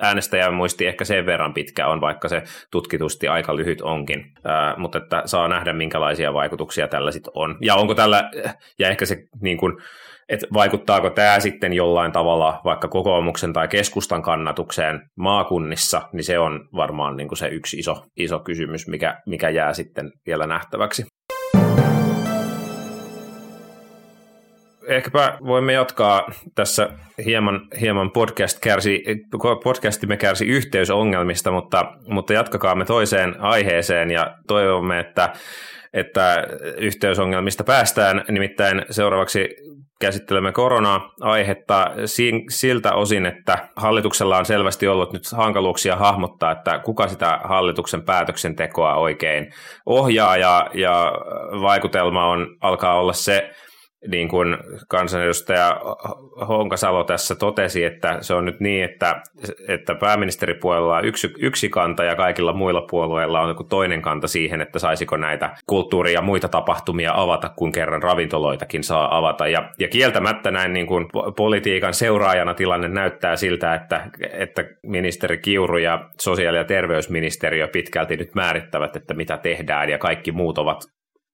äänestäjä 0.00 0.50
muisti 0.50 0.86
ehkä 0.86 1.04
sen 1.04 1.26
verran 1.26 1.54
pitkä 1.54 1.86
on, 1.86 2.00
vaikka 2.00 2.28
se 2.28 2.42
tutkitusti 2.70 3.28
aika 3.28 3.56
lyhyt 3.56 3.80
onkin, 3.80 4.24
Ää, 4.44 4.74
mutta 4.76 4.98
että 4.98 5.22
saa 5.24 5.48
nähdä 5.48 5.72
minkälaisia 5.72 6.34
vaikutuksia 6.34 6.88
tällä 6.88 7.10
sitten 7.10 7.32
on. 7.34 7.56
Ja 7.60 7.74
onko 7.74 7.94
tällä, 7.94 8.30
ja 8.78 8.88
ehkä 8.88 9.06
se 9.06 9.16
niin 9.42 9.58
kuin, 9.58 9.76
että 10.28 10.46
vaikuttaako 10.52 11.10
tämä 11.10 11.40
sitten 11.40 11.72
jollain 11.72 12.12
tavalla 12.12 12.60
vaikka 12.64 12.88
kokoomuksen 12.88 13.52
tai 13.52 13.68
keskustan 13.68 14.22
kannatukseen 14.22 15.00
maakunnissa, 15.16 16.02
niin 16.12 16.24
se 16.24 16.38
on 16.38 16.68
varmaan 16.76 17.16
niin 17.16 17.28
kuin 17.28 17.38
se 17.38 17.48
yksi 17.48 17.78
iso, 17.78 18.04
iso 18.16 18.38
kysymys, 18.38 18.88
mikä, 18.88 19.22
mikä 19.26 19.50
jää 19.50 19.72
sitten 19.72 20.12
vielä 20.26 20.46
nähtäväksi. 20.46 21.04
Ehkäpä 24.96 25.38
voimme 25.46 25.72
jatkaa 25.72 26.28
tässä 26.54 26.90
hieman, 27.24 27.60
hieman 27.80 28.10
podcast 28.10 28.58
kärsi, 28.60 29.04
podcastimme 29.64 30.16
kärsi 30.16 30.46
yhteysongelmista, 30.46 31.50
mutta, 31.50 31.92
mutta 32.08 32.32
jatkakaamme 32.32 32.84
toiseen 32.84 33.40
aiheeseen 33.40 34.10
ja 34.10 34.36
toivomme, 34.46 34.98
että 34.98 35.32
että 35.92 36.46
yhteysongelmista 36.76 37.64
päästään. 37.64 38.24
Nimittäin 38.28 38.84
seuraavaksi 38.90 39.48
käsittelemme 40.00 40.52
korona-aihetta 40.52 41.90
siltä 42.50 42.92
osin, 42.94 43.26
että 43.26 43.68
hallituksella 43.76 44.38
on 44.38 44.46
selvästi 44.46 44.88
ollut 44.88 45.12
nyt 45.12 45.22
hankaluuksia 45.32 45.96
hahmottaa, 45.96 46.52
että 46.52 46.78
kuka 46.78 47.08
sitä 47.08 47.40
hallituksen 47.44 48.02
päätöksentekoa 48.02 48.94
oikein 48.94 49.52
ohjaa 49.86 50.36
ja, 50.36 50.70
ja 50.74 51.12
vaikutelma 51.62 52.26
on, 52.26 52.56
alkaa 52.60 53.00
olla 53.00 53.12
se, 53.12 53.50
niin 54.08 54.28
kuin 54.28 54.56
kansanedustaja 54.88 55.80
Honkasalo 56.48 57.04
tässä 57.04 57.34
totesi, 57.34 57.84
että 57.84 58.18
se 58.20 58.34
on 58.34 58.44
nyt 58.44 58.60
niin, 58.60 58.84
että, 58.84 59.22
että 59.68 59.94
pääministeripuolella 59.94 60.96
on 60.96 61.04
yksi, 61.04 61.32
yksi 61.38 61.68
kanta 61.68 62.04
ja 62.04 62.16
kaikilla 62.16 62.52
muilla 62.52 62.86
puolueilla 62.90 63.40
on 63.40 63.48
joku 63.48 63.64
toinen 63.64 64.02
kanta 64.02 64.28
siihen, 64.28 64.60
että 64.60 64.78
saisiko 64.78 65.16
näitä 65.16 65.56
kulttuuri- 65.66 66.12
ja 66.12 66.22
muita 66.22 66.48
tapahtumia 66.48 67.12
avata, 67.14 67.48
kun 67.48 67.72
kerran 67.72 68.02
ravintoloitakin 68.02 68.84
saa 68.84 69.16
avata. 69.16 69.48
Ja, 69.48 69.70
ja 69.78 69.88
kieltämättä 69.88 70.50
näin 70.50 70.72
niin 70.72 70.86
kuin 70.86 71.06
politiikan 71.36 71.94
seuraajana 71.94 72.54
tilanne 72.54 72.88
näyttää 72.88 73.36
siltä, 73.36 73.74
että, 73.74 74.10
että 74.32 74.64
ministeri 74.86 75.38
Kiuru 75.38 75.78
ja 75.78 76.08
sosiaali- 76.20 76.58
ja 76.58 76.64
terveysministeriö 76.64 77.68
pitkälti 77.68 78.16
nyt 78.16 78.34
määrittävät, 78.34 78.96
että 78.96 79.14
mitä 79.14 79.36
tehdään 79.36 79.88
ja 79.88 79.98
kaikki 79.98 80.32
muut 80.32 80.58
ovat 80.58 80.84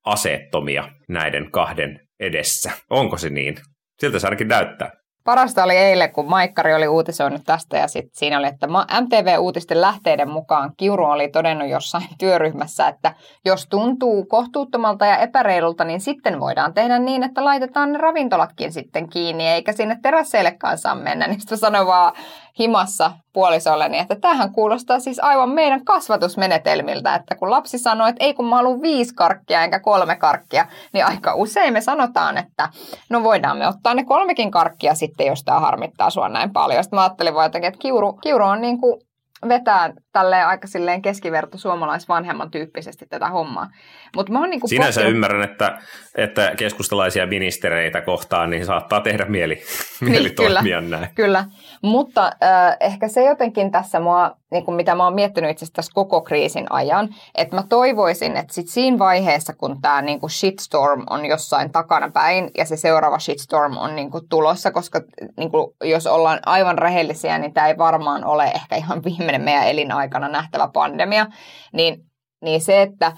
aseettomia 0.07 0.85
näiden 1.09 1.51
kahden 1.51 2.08
edessä. 2.21 2.73
Onko 2.91 3.19
se 3.19 3.31
niin? 3.31 3.57
Siltä 3.99 4.19
se 4.19 4.27
ainakin 4.27 4.49
näyttää. 4.49 4.93
Parasta 5.29 5.65
oli 5.65 5.77
eilen, 5.77 6.13
kun 6.13 6.31
Maikkari 6.31 6.75
oli 6.75 6.89
uutisoinut 6.89 7.43
tästä 7.47 7.77
ja 7.77 7.89
sitten 7.89 8.11
siinä 8.15 8.39
oli, 8.39 8.47
että 8.47 8.67
MTV-uutisten 9.01 9.81
lähteiden 9.81 10.31
mukaan 10.31 10.73
Kiuru 10.77 11.05
oli 11.05 11.29
todennut 11.29 11.69
jossain 11.69 12.05
työryhmässä, 12.21 12.89
että 12.89 13.15
jos 13.45 13.67
tuntuu 13.67 14.25
kohtuuttomalta 14.25 15.07
ja 15.07 15.17
epäreilulta, 15.17 15.85
niin 15.85 16.01
sitten 16.01 16.41
voidaan 16.41 16.75
tehdä 16.75 16.99
niin, 16.99 17.23
että 17.23 17.45
laitetaan 17.45 17.93
ne 17.93 17.99
ravintolatkin 17.99 18.73
sitten 18.73 19.09
kiinni, 19.09 19.49
eikä 19.49 19.73
sinne 19.73 19.99
terasseillekaan 20.03 20.79
saa 20.79 20.95
mennä. 20.95 21.27
Niin 21.27 21.41
sitten 21.41 21.59
sanoi 21.59 21.87
vaan 21.87 22.13
himassa 22.59 23.11
puolisolleni, 23.33 23.99
että 23.99 24.17
tähän 24.17 24.53
kuulostaa 24.53 25.01
siis 25.01 25.21
aivan 25.21 25.51
meidän 25.51 25.85
kasvatusmenetelmiltä, 25.85 27.15
että 27.15 27.35
kun 27.35 27.51
lapsi 27.51 27.79
sanoo, 27.79 28.07
että 28.07 28.25
ei 28.25 28.35
kun 28.35 28.49
mä 28.49 28.57
haluan 28.57 28.83
viisi 28.83 29.15
karkkia 29.15 29.65
enkä 29.65 29.81
kolme 29.81 30.17
karkkia, 30.17 30.67
niin 30.93 31.07
aika 31.07 31.35
usein 31.35 31.73
me 31.73 31.81
sanotaan, 31.81 32.39
että 32.39 32.69
no 33.11 33.23
voidaan 33.23 33.59
me 33.59 33.69
ottaa 33.69 33.95
ne 33.95 34.05
kolmekin 34.05 34.51
karkkia 34.51 34.95
sitten, 34.95 35.18
jos 35.27 35.45
tämä 35.45 35.61
harmittaa 35.61 36.11
sua 36.11 36.29
näin 36.29 36.53
paljon. 36.53 36.85
Sitten 36.85 36.97
mä 36.97 37.03
ajattelin 37.03 37.35
vaan 37.35 37.47
jotenkin, 37.47 37.69
että 37.69 37.79
kiuru, 37.79 38.13
kiuru 38.13 38.45
on 38.45 38.61
niin 38.61 38.81
kuin 38.81 39.01
vetää 39.49 39.92
tälleen 40.12 40.47
aika 40.47 40.66
silleen 40.66 41.02
keskiverto 41.02 41.59
suomalaisvanhemman 41.59 42.50
tyyppisesti 42.50 43.07
tätä 43.07 43.28
hommaa. 43.28 43.71
Mut 44.16 44.30
mä 44.30 44.40
oon 44.40 44.50
niinku 44.50 44.68
Sinänsä 44.68 45.00
pohtinut... 45.00 45.14
ymmärrän, 45.14 45.42
että, 45.50 45.78
että 46.14 46.52
keskustalaisia 46.57 47.26
ministereitä 47.26 48.00
kohtaan 48.00 48.50
niin 48.50 48.66
saattaa 48.66 49.00
tehdä 49.00 49.25
mieli, 49.25 49.62
mieli 50.00 50.25
niin, 50.25 50.35
toimia 50.35 50.80
kyllä, 50.80 50.97
näin. 50.97 51.09
Kyllä, 51.14 51.45
mutta 51.83 52.26
äh, 52.26 52.76
ehkä 52.80 53.09
se 53.09 53.25
jotenkin 53.25 53.71
tässä 53.71 54.00
mua, 54.00 54.37
niin 54.50 54.64
kuin 54.64 54.75
mitä 54.75 54.95
mä 54.95 55.04
oon 55.04 55.14
miettinyt 55.14 55.50
itse 55.50 55.64
asiassa 55.64 55.92
koko 55.95 56.21
kriisin 56.21 56.66
ajan, 56.71 57.09
että 57.35 57.57
mä 57.57 57.62
toivoisin, 57.68 58.37
että 58.37 58.54
sit 58.54 58.68
siinä 58.68 58.99
vaiheessa, 58.99 59.52
kun 59.52 59.80
tämä 59.83 60.02
niin 60.02 60.21
kuin 60.21 60.30
shitstorm 60.30 61.04
on 61.11 61.26
jossain 61.26 61.73
takana 61.73 62.11
päin 62.11 62.50
ja 62.59 62.64
se 62.64 62.76
seuraava 62.76 63.18
shitstorm 63.18 63.76
on 63.76 63.97
niin 63.97 64.11
kuin 64.11 64.28
tulossa, 64.28 64.71
koska 64.71 65.00
niin 65.37 65.50
kuin, 65.50 65.75
jos 65.85 66.07
ollaan 66.07 66.40
aivan 66.47 66.78
rehellisiä, 66.78 67.38
niin 67.38 67.54
tämä 67.54 67.68
ei 67.68 67.78
varmaan 67.78 68.25
ole 68.25 68.45
ehkä 68.45 68.76
ihan 68.76 69.04
viimeinen 69.29 69.45
meidän 69.45 69.69
elinaikana 69.69 70.29
nähtävä 70.29 70.69
pandemia, 70.73 71.27
niin, 71.73 72.05
niin 72.43 72.61
se, 72.61 72.83
että 72.83 73.13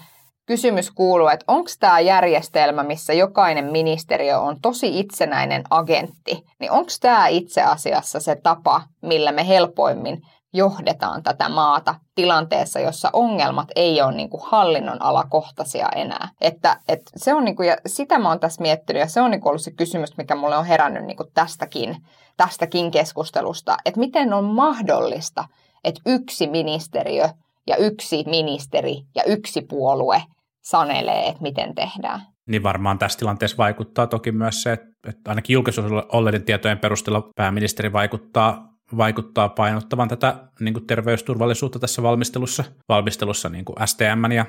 kysymys 0.45 0.91
kuuluu, 0.91 1.27
että 1.27 1.45
onko 1.47 1.69
tämä 1.79 1.99
järjestelmä, 1.99 2.83
missä 2.83 3.13
jokainen 3.13 3.65
ministeriö 3.65 4.39
on 4.39 4.61
tosi 4.61 4.99
itsenäinen 4.99 5.63
agentti, 5.69 6.43
niin 6.59 6.71
onko 6.71 6.91
tämä 7.01 7.27
itse 7.27 7.63
asiassa 7.63 8.19
se 8.19 8.35
tapa, 8.43 8.81
millä 9.01 9.31
me 9.31 9.47
helpoimmin 9.47 10.21
johdetaan 10.53 11.23
tätä 11.23 11.49
maata 11.49 11.95
tilanteessa, 12.15 12.79
jossa 12.79 13.09
ongelmat 13.13 13.67
ei 13.75 14.01
ole 14.01 14.11
niin 14.11 14.29
kuin 14.29 14.43
hallinnon 14.45 15.01
alakohtaisia 15.01 15.89
enää. 15.95 16.29
Että, 16.41 16.79
että 16.87 17.11
se 17.15 17.33
on 17.33 17.45
niin 17.45 17.55
kuin, 17.55 17.67
ja 17.67 17.77
sitä 17.85 18.19
mä 18.19 18.29
oon 18.29 18.39
tässä 18.39 18.61
miettinyt, 18.61 18.99
ja 18.99 19.07
se 19.07 19.21
on 19.21 19.31
niin 19.31 19.41
kuin 19.41 19.49
ollut 19.49 19.61
se 19.61 19.71
kysymys, 19.71 20.17
mikä 20.17 20.35
mulle 20.35 20.57
on 20.57 20.65
herännyt 20.65 21.05
niin 21.05 21.17
kuin 21.17 21.29
tästäkin, 21.33 21.95
tästäkin 22.37 22.91
keskustelusta, 22.91 23.77
että 23.85 23.99
miten 23.99 24.33
on 24.33 24.43
mahdollista, 24.43 25.45
että 25.83 26.01
yksi 26.05 26.47
ministeriö 26.47 27.29
ja 27.67 27.75
yksi 27.75 28.23
ministeri 28.27 29.01
ja 29.15 29.23
yksi 29.23 29.61
puolue 29.61 30.23
sanelee, 30.61 31.27
että 31.27 31.41
miten 31.41 31.75
tehdään. 31.75 32.21
Niin 32.47 32.63
varmaan 32.63 32.99
tässä 32.99 33.19
tilanteessa 33.19 33.57
vaikuttaa 33.57 34.07
toki 34.07 34.31
myös 34.31 34.63
se, 34.63 34.71
että, 34.71 34.91
ainakin 35.27 35.53
julkisuudessa 35.53 36.07
olleiden 36.11 36.43
tietojen 36.43 36.79
perusteella 36.79 37.29
pääministeri 37.35 37.93
vaikuttaa, 37.93 38.73
vaikuttaa 38.97 39.49
painottavan 39.49 40.07
tätä 40.07 40.35
niin 40.59 40.73
kuin 40.73 40.87
terveysturvallisuutta 40.87 41.79
tässä 41.79 42.03
valmistelussa, 42.03 42.63
valmistelussa 42.89 43.49
niin 43.49 43.65
kuin 43.65 43.75
STM 43.85 44.31
ja, 44.35 44.45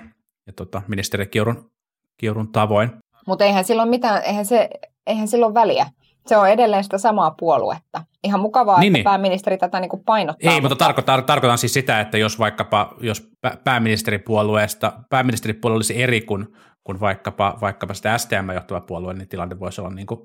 ja 0.47 0.53
tota, 0.57 0.83
ministeri 0.89 1.27
Kiurun, 1.27 1.71
Kiurun 2.17 2.53
tavoin. 2.53 2.91
Mutta 3.27 3.45
eihän 3.45 3.65
silloin 3.65 3.89
mitään, 3.89 4.23
eihän, 4.23 4.45
se, 4.45 4.71
eihän 5.07 5.29
silloin 5.29 5.55
väliä. 5.55 5.87
Se 6.27 6.37
on 6.37 6.49
edelleen 6.49 6.85
sitä 6.85 6.99
samaa 6.99 7.31
puoluetta. 7.31 8.05
Ihan 8.25 8.41
mukavaa, 8.41 8.81
niin, 8.81 8.91
että 8.91 8.99
niin. 8.99 9.05
pääministeri 9.05 9.59
tätä 9.59 9.81
niin 9.81 9.89
kuin 9.89 10.05
painottaa. 10.05 10.53
Ei, 10.53 10.61
mutta, 10.61 10.69
mutta 10.69 10.85
tarkoitan, 10.85 11.25
tarkoitan 11.25 11.59
siis 11.59 11.73
sitä, 11.73 12.01
että 12.01 12.19
jos 12.19 12.39
vaikkapa 12.39 12.95
jos 13.01 13.31
pääministeripuolueesta, 13.65 14.93
pääministeripuolue 15.11 15.77
olisi 15.77 16.03
eri 16.03 16.21
kuin, 16.21 16.47
kuin 16.85 17.01
vaikkapa, 17.01 17.59
vaikkapa 17.61 17.95
sitä 17.95 18.19
STM-johtava 18.19 18.81
puolue, 18.81 19.15
niin 19.15 19.29
tilanne 19.29 19.61
voisi 19.61 19.81
olla 19.81 19.91
niin 19.91 20.07
kuin, 20.07 20.21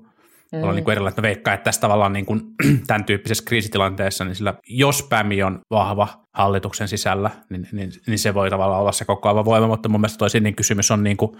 mm. 0.52 0.62
olla 0.62 0.72
niin 0.72 0.84
kuin 0.84 0.92
erilainen. 0.92 1.22
Veikkaa, 1.22 1.54
että 1.54 1.64
tässä 1.64 1.80
tavallaan 1.80 2.12
niin 2.12 2.26
kuin, 2.26 2.40
tämän 2.86 3.04
tyyppisessä 3.04 3.44
kriisitilanteessa, 3.44 4.24
niin 4.24 4.34
sillä, 4.34 4.54
jos 4.68 5.02
päämi 5.02 5.42
on 5.42 5.60
vahva 5.70 6.08
hallituksen 6.34 6.88
sisällä, 6.88 7.30
niin, 7.50 7.68
niin, 7.72 7.92
niin 8.06 8.18
se 8.18 8.34
voi 8.34 8.50
tavallaan 8.50 8.80
olla 8.80 8.92
se 8.92 9.04
kokoava 9.04 9.44
voima, 9.44 9.66
mutta 9.66 9.88
mun 9.88 10.00
mielestä 10.00 10.18
toisin 10.18 10.42
niin 10.42 10.56
kysymys 10.56 10.90
on 10.90 11.04
niin 11.04 11.16
kuin, 11.16 11.36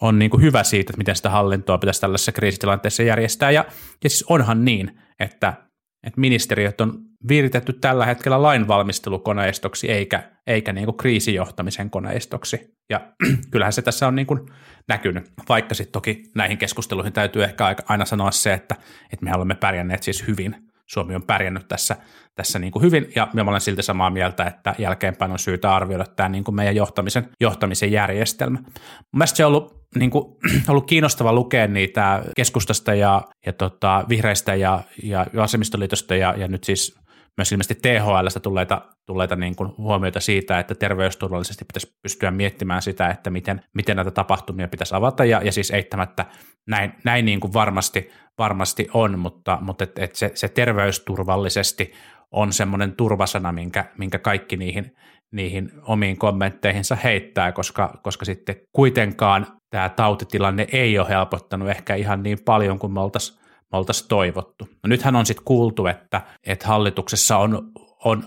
on 0.00 0.18
niin 0.18 0.30
kuin 0.30 0.42
hyvä 0.42 0.62
siitä, 0.62 0.90
että 0.90 0.98
miten 0.98 1.16
sitä 1.16 1.30
hallintoa 1.30 1.78
pitäisi 1.78 2.00
tällaisessa 2.00 2.32
kriisitilanteessa 2.32 3.02
järjestää. 3.02 3.50
Ja, 3.50 3.64
ja 4.04 4.10
siis 4.10 4.24
onhan 4.28 4.64
niin, 4.64 5.00
että, 5.20 5.54
että 6.06 6.20
ministeriöt 6.20 6.80
on 6.80 6.98
viritetty 7.28 7.72
tällä 7.72 8.06
hetkellä 8.06 8.42
lainvalmistelukoneistoksi 8.42 9.90
eikä, 9.90 10.30
eikä 10.46 10.72
niin 10.72 10.84
kuin 10.84 10.96
kriisijohtamisen 10.96 11.90
koneistoksi. 11.90 12.76
Ja 12.90 13.00
kyllähän 13.50 13.72
se 13.72 13.82
tässä 13.82 14.06
on 14.06 14.14
niin 14.14 14.26
kuin 14.26 14.40
näkynyt, 14.88 15.32
vaikka 15.48 15.74
sitten 15.74 15.92
toki 15.92 16.22
näihin 16.34 16.58
keskusteluihin 16.58 17.12
täytyy 17.12 17.44
ehkä 17.44 17.76
aina 17.88 18.04
sanoa 18.04 18.30
se, 18.30 18.52
että, 18.52 18.76
että 19.12 19.24
me 19.24 19.34
olemme 19.34 19.54
pärjänneet 19.54 20.02
siis 20.02 20.26
hyvin 20.26 20.69
Suomi 20.90 21.14
on 21.14 21.22
pärjännyt 21.22 21.68
tässä, 21.68 21.96
tässä 22.34 22.58
niin 22.58 22.72
kuin 22.72 22.82
hyvin, 22.82 23.12
ja 23.16 23.28
mä 23.32 23.42
olen 23.42 23.60
silti 23.60 23.82
samaa 23.82 24.10
mieltä, 24.10 24.44
että 24.44 24.74
jälkeenpäin 24.78 25.32
on 25.32 25.38
syytä 25.38 25.74
arvioida 25.74 26.04
tämä 26.16 26.28
niin 26.28 26.44
kuin 26.44 26.54
meidän 26.54 26.76
johtamisen, 26.76 27.28
johtamisen 27.40 27.92
järjestelmä. 27.92 28.58
Mielestäni 29.12 29.36
se 29.36 29.44
on 29.44 29.48
ollut, 29.48 29.80
niin 29.94 30.10
kuin, 30.10 30.36
ollut 30.68 30.86
kiinnostava 30.86 31.32
lukea 31.32 31.66
niitä 31.66 32.22
keskustasta 32.36 32.94
ja, 32.94 33.22
ja 33.46 33.52
tota, 33.52 34.04
vihreistä 34.08 34.54
ja, 34.54 34.82
ja 35.02 35.26
vasemmistoliitosta 35.36 36.16
ja, 36.16 36.34
ja 36.36 36.48
nyt 36.48 36.64
siis 36.64 36.99
myös 37.40 37.52
ilmeisesti 37.52 37.74
THLstä 37.74 38.40
tulleita, 38.40 38.82
tulleita 39.06 39.36
niin 39.36 39.56
kuin 39.56 39.72
huomioita 39.78 40.20
siitä, 40.20 40.58
että 40.58 40.74
terveysturvallisesti 40.74 41.64
pitäisi 41.64 41.96
pystyä 42.02 42.30
miettimään 42.30 42.82
sitä, 42.82 43.08
että 43.08 43.30
miten, 43.30 43.62
miten 43.74 43.96
näitä 43.96 44.10
tapahtumia 44.10 44.68
pitäisi 44.68 44.94
avata, 44.94 45.24
ja, 45.24 45.40
ja 45.44 45.52
siis 45.52 45.70
eittämättä 45.70 46.26
näin, 46.66 46.92
näin 47.04 47.24
niin 47.24 47.40
kuin 47.40 47.52
varmasti, 47.52 48.10
varmasti 48.38 48.88
on, 48.94 49.18
mutta, 49.18 49.58
mutta 49.60 49.84
et, 49.84 49.98
et 49.98 50.14
se, 50.14 50.30
se 50.34 50.48
terveysturvallisesti 50.48 51.92
on 52.30 52.52
semmoinen 52.52 52.92
turvasana, 52.96 53.52
minkä, 53.52 53.84
minkä 53.98 54.18
kaikki 54.18 54.56
niihin, 54.56 54.96
niihin 55.32 55.72
omiin 55.82 56.18
kommentteihinsa 56.18 56.96
heittää, 56.96 57.52
koska, 57.52 58.00
koska 58.02 58.24
sitten 58.24 58.56
kuitenkaan 58.72 59.46
tämä 59.70 59.88
tautitilanne 59.88 60.66
ei 60.72 60.98
ole 60.98 61.08
helpottanut 61.08 61.70
ehkä 61.70 61.94
ihan 61.94 62.22
niin 62.22 62.38
paljon 62.44 62.78
kuin 62.78 62.92
me 62.92 63.00
oltaisiin 63.00 63.39
me 63.72 63.78
oltaisiin 63.78 64.08
toivottu. 64.08 64.64
No 64.64 64.88
nythän 64.88 65.16
on 65.16 65.26
sitten 65.26 65.44
kuultu, 65.44 65.86
että, 65.86 66.20
että 66.46 66.66
hallituksessa 66.66 67.36
on, 67.36 67.72
on 68.04 68.22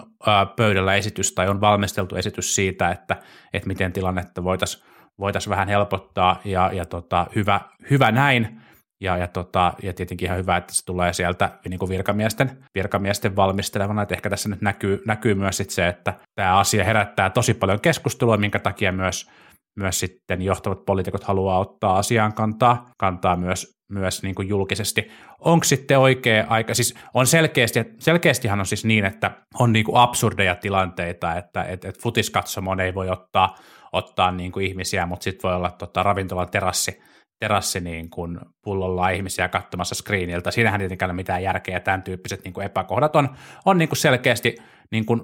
pöydällä 0.56 0.96
esitys 0.96 1.32
tai 1.32 1.50
on 1.50 1.62
valmisteltu 1.62 2.16
esitys 2.16 2.56
siitä, 2.56 2.90
että, 2.90 3.16
että 3.54 3.68
miten 3.68 3.94
tilannetta 3.94 4.44
voitaisiin 4.44 4.84
voitais 5.20 5.50
vähän 5.50 5.68
helpottaa 5.68 6.42
ja, 6.46 6.72
ja 6.74 6.86
tota, 6.86 7.28
hyvä, 7.36 7.62
hyvä 7.90 8.12
näin. 8.12 8.60
Ja, 9.02 9.18
ja, 9.18 9.28
tota, 9.28 9.74
ja 9.84 9.94
tietenkin 9.94 10.26
ihan 10.26 10.38
hyvä, 10.38 10.58
että 10.58 10.74
se 10.74 10.86
tulee 10.86 11.14
sieltä 11.14 11.50
niin 11.70 11.80
kuin 11.80 11.90
virkamiesten, 11.90 12.58
virkamiesten 12.76 13.36
valmistelevana, 13.36 14.02
että 14.02 14.16
ehkä 14.16 14.30
tässä 14.30 14.50
nyt 14.50 14.62
näkyy, 14.62 15.02
näkyy 15.08 15.36
myös 15.36 15.58
sit 15.58 15.70
se, 15.70 15.88
että 15.88 16.14
tämä 16.36 16.58
asia 16.58 16.84
herättää 16.84 17.30
tosi 17.30 17.54
paljon 17.54 17.80
keskustelua, 17.80 18.38
minkä 18.38 18.60
takia 18.60 18.92
myös, 18.92 19.30
myös 19.76 20.00
sitten 20.00 20.42
johtavat 20.42 20.86
poliitikot 20.86 21.24
haluaa 21.24 21.60
ottaa 21.60 21.98
asiaan 21.98 22.34
kantaa, 22.34 22.90
kantaa 22.98 23.36
myös, 23.36 23.78
myös 23.90 24.24
niin 24.24 24.36
kuin 24.36 24.48
julkisesti. 24.48 25.12
Onko 25.40 25.64
sitten 25.64 26.00
oikea 26.00 26.46
aika, 26.50 26.74
siis 26.74 26.94
on 27.14 27.28
selkeästi, 27.28 27.80
selkeästihan 28.00 28.60
on 28.60 28.66
siis 28.66 28.86
niin, 28.86 29.06
että 29.06 29.32
on 29.60 29.74
niin 29.74 29.86
kuin 29.86 29.98
absurdeja 29.98 30.56
tilanteita, 30.56 31.36
että 31.36 31.64
et, 31.64 31.86
et 31.86 32.02
futiskatsomoon 32.02 32.80
ei 32.80 32.94
voi 32.96 33.10
ottaa, 33.10 33.56
ottaa 33.94 34.32
niin 34.32 34.52
kuin 34.52 34.66
ihmisiä, 34.66 35.06
mutta 35.06 35.24
sitten 35.24 35.50
voi 35.50 35.56
olla 35.56 35.72
tota, 35.72 36.04
ravintolan 36.04 36.50
terassi, 36.50 37.02
terassi 37.40 37.80
niin 37.80 38.10
kuin 38.10 38.40
pullolla 38.64 39.10
ihmisiä 39.10 39.48
katsomassa 39.48 39.96
screeniltä. 39.96 40.52
Siinähän 40.52 40.80
tietenkään 40.80 41.12
ole 41.12 41.16
mitään 41.16 41.44
järkeä, 41.44 41.80
tämän 41.80 42.04
tyyppiset 42.04 42.44
niin 42.44 42.54
kuin 42.54 42.66
epäkohdat 42.66 43.16
on, 43.16 43.30
on 43.66 43.78
niin 43.78 43.90
kuin 43.90 43.98
selkeästi 43.98 44.56
niin 44.92 45.06
kuin 45.06 45.22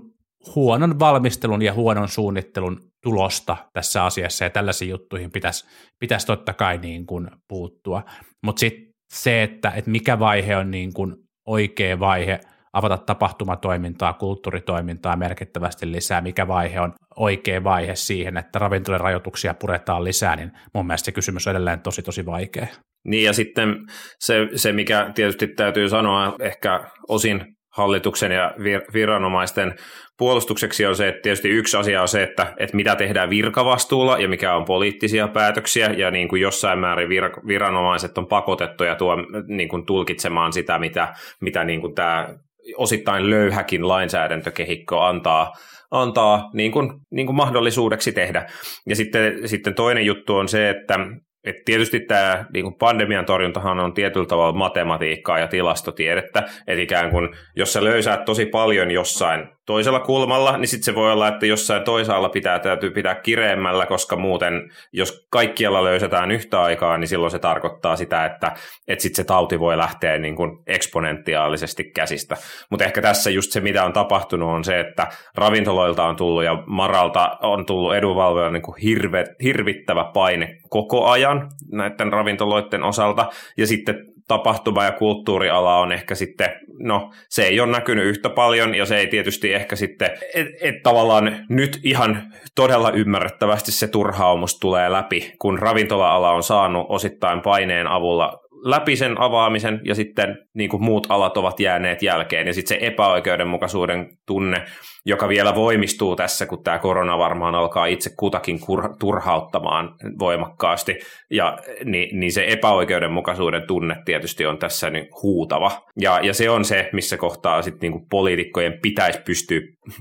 huonon 0.56 1.00
valmistelun 1.00 1.62
ja 1.62 1.74
huonon 1.74 2.10
suunnittelun 2.10 2.89
tulosta 3.04 3.58
tässä 3.74 4.06
asiassa, 4.06 4.44
ja 4.44 4.50
tällaisiin 4.50 4.90
juttuihin 4.90 5.32
pitäisi, 5.32 5.66
pitäisi 6.00 6.28
totta 6.28 6.54
kai 6.54 6.78
niin 6.78 7.06
kuin 7.06 7.28
puuttua. 7.48 8.04
Mutta 8.44 8.60
sitten 8.60 8.94
se, 9.14 9.44
että, 9.44 9.72
että 9.76 9.92
mikä 9.92 10.20
vaihe 10.20 10.58
on 10.58 10.72
niin 10.72 10.94
kuin 10.94 11.16
oikea 11.48 12.00
vaihe 12.00 12.40
avata 12.74 12.98
tapahtumatoimintaa, 12.98 14.14
kulttuuritoimintaa 14.14 15.16
merkittävästi 15.16 15.92
lisää, 15.92 16.22
mikä 16.22 16.48
vaihe 16.48 16.80
on 16.80 16.94
oikea 17.16 17.64
vaihe 17.64 17.96
siihen, 17.96 18.38
että 18.38 18.60
ravintoloiden 18.60 19.04
rajoituksia 19.04 19.54
puretaan 19.54 20.04
lisää, 20.04 20.36
niin 20.36 20.52
mun 20.74 20.88
mielestä 20.88 21.06
se 21.06 21.12
kysymys 21.12 21.48
on 21.48 21.52
edelleen 21.52 21.82
tosi 21.82 22.02
tosi 22.02 22.26
vaikea. 22.26 22.68
Niin 23.08 23.24
ja 23.24 23.34
sitten 23.34 23.76
se, 24.20 24.48
se 24.56 24.72
mikä 24.72 25.12
tietysti 25.16 25.48
täytyy 25.48 25.90
sanoa 25.90 26.36
ehkä 26.40 26.92
osin 27.08 27.56
hallituksen 27.70 28.32
ja 28.32 28.54
viranomaisten 28.94 29.76
puolustukseksi 30.18 30.86
on 30.86 30.96
se, 30.96 31.08
että 31.08 31.22
tietysti 31.22 31.50
yksi 31.50 31.78
asia 31.78 32.02
on 32.02 32.08
se, 32.08 32.24
että, 32.24 32.54
että 32.58 32.76
mitä 32.76 32.96
tehdään 32.96 33.30
virkavastuulla 33.30 34.18
ja 34.18 34.28
mikä 34.28 34.56
on 34.56 34.66
poliittisia 34.66 35.28
päätöksiä, 35.28 35.90
ja 35.98 36.12
niin 36.12 36.28
kuin 36.28 36.42
jossain 36.42 36.80
määrin 36.80 37.10
vir- 37.10 37.48
viranomaiset 37.48 38.18
on 38.18 38.28
pakotettuja 38.28 38.96
tuo, 38.96 39.18
niin 39.48 39.70
kuin 39.70 39.86
tulkitsemaan 39.86 40.54
sitä, 40.54 40.80
mitä, 40.80 41.14
mitä 41.42 41.64
niin 41.64 41.82
kuin 41.82 41.96
tämä 41.96 42.28
osittain 42.76 43.30
löyhäkin 43.30 43.88
lainsäädäntökehikko 43.88 45.00
antaa, 45.00 45.54
antaa 45.92 46.50
niin 46.54 46.72
kuin, 46.72 46.90
niin 47.12 47.26
kuin 47.26 47.36
mahdollisuudeksi 47.36 48.12
tehdä. 48.12 48.46
Ja 48.88 48.96
sitten, 48.96 49.48
sitten 49.48 49.76
toinen 49.76 50.06
juttu 50.06 50.36
on 50.36 50.48
se, 50.48 50.70
että 50.70 51.00
et 51.44 51.56
tietysti 51.66 52.00
tämä 52.00 52.46
niin 52.54 52.74
pandemian 52.74 53.26
torjuntahan 53.26 53.80
on 53.80 53.94
tietyllä 53.94 54.28
tavalla 54.28 54.58
matematiikkaa 54.58 55.40
ja 55.40 55.48
tilastotiedettä, 55.48 56.44
eli 56.68 56.84
ikään 56.84 57.10
kuin 57.10 57.30
jos 57.56 57.74
sä 57.74 57.84
löysäät 57.84 58.26
tosi 58.26 58.46
paljon 58.46 58.92
jossain 58.92 59.48
toisella 59.70 60.00
kulmalla, 60.00 60.58
niin 60.58 60.68
sitten 60.68 60.84
se 60.84 60.96
voi 60.96 61.12
olla, 61.12 61.28
että 61.28 61.46
jossain 61.46 61.84
toisaalla 61.84 62.30
pitää, 62.30 62.60
täytyy 62.60 62.92
pitää 62.92 63.16
kireemmällä, 63.16 63.86
koska 63.86 64.16
muuten, 64.16 64.72
jos 64.94 65.28
kaikkialla 65.32 65.84
löysätään 65.84 66.32
yhtä 66.32 66.62
aikaa, 66.62 66.98
niin 66.98 67.08
silloin 67.08 67.32
se 67.32 67.40
tarkoittaa 67.40 67.96
sitä, 67.96 68.26
että, 68.26 68.52
että 68.88 69.02
sitten 69.02 69.16
se 69.16 69.24
tauti 69.24 69.60
voi 69.60 69.78
lähteä 69.78 70.18
niin 70.18 70.36
kuin 70.36 70.52
eksponentiaalisesti 70.68 71.84
käsistä. 71.84 72.38
Mutta 72.70 72.86
ehkä 72.86 73.02
tässä 73.02 73.30
just 73.30 73.52
se, 73.52 73.60
mitä 73.60 73.86
on 73.86 73.94
tapahtunut, 73.94 74.50
on 74.50 74.64
se, 74.64 74.80
että 74.80 75.08
ravintoloilta 75.36 76.04
on 76.04 76.16
tullut 76.16 76.44
ja 76.44 76.64
Maralta 76.66 77.38
on 77.42 77.66
tullut 77.66 77.96
edunvalvoja 77.96 78.50
niin 78.50 78.62
kuin 78.62 78.78
hirve, 78.78 79.26
hirvittävä 79.44 80.12
paine 80.14 80.58
koko 80.70 81.06
ajan 81.06 81.52
näiden 81.72 82.14
ravintoloiden 82.14 82.84
osalta, 82.84 83.30
ja 83.58 83.68
sitten 83.68 84.09
tapahtuma- 84.34 84.84
ja 84.84 84.92
kulttuuriala 84.92 85.78
on 85.78 85.92
ehkä 85.92 86.16
sitten, 86.16 86.50
no 86.80 87.12
se 87.30 87.44
ei 87.44 87.60
ole 87.60 87.72
näkynyt 87.72 88.06
yhtä 88.06 88.30
paljon 88.30 88.76
ja 88.76 88.86
se 88.86 88.98
ei 88.98 89.08
tietysti 89.08 89.54
ehkä 89.54 89.76
sitten, 89.76 90.10
että 90.36 90.54
et 90.62 90.84
tavallaan 90.84 91.46
nyt 91.50 91.80
ihan 91.84 92.34
todella 92.56 92.92
ymmärrettävästi 92.92 93.72
se 93.72 93.88
turhaumus 93.88 94.60
tulee 94.60 94.92
läpi, 94.92 95.34
kun 95.40 95.60
ravintola-ala 95.60 96.32
on 96.32 96.44
saanut 96.44 96.86
osittain 96.90 97.42
paineen 97.42 97.88
avulla 97.88 98.49
läpi 98.64 98.96
sen 98.96 99.22
avaamisen 99.22 99.82
ja 99.86 99.96
sitten 99.96 100.38
niin 100.54 100.70
kuin 100.70 100.84
muut 100.84 101.08
alat 101.10 101.38
ovat 101.38 101.60
jääneet 101.60 102.02
jälkeen 102.02 102.48
ja 102.48 102.54
sitten 102.54 102.80
se 102.80 102.88
epäoikeudenmukaisuuden 102.88 104.10
tunne 104.28 104.66
joka 105.06 105.30
vielä 105.30 105.56
voimistuu 105.56 106.16
tässä, 106.16 106.46
kun 106.46 106.64
tämä 106.64 106.80
korona 106.80 107.18
varmaan 107.18 107.56
alkaa 107.56 107.86
itse 107.86 108.10
kutakin 108.18 108.60
kur- 108.60 108.96
turhauttamaan 109.00 109.96
voimakkaasti, 110.20 111.00
ja 111.32 111.58
niin, 111.86 112.20
niin 112.20 112.32
se 112.32 112.46
epäoikeudenmukaisuuden 112.48 113.68
tunne 113.68 113.96
tietysti 114.06 114.46
on 114.46 114.58
tässä 114.58 114.90
niin 114.90 115.08
huutava. 115.24 115.72
Ja, 116.00 116.20
ja 116.24 116.34
se 116.34 116.50
on 116.50 116.66
se, 116.66 116.90
missä 116.94 117.18
kohtaa 117.18 117.62
sitten 117.62 117.92
niin 117.92 118.02
poliitikkojen 118.10 118.80
pitäisi 118.82 119.20
pystyä 119.26 119.60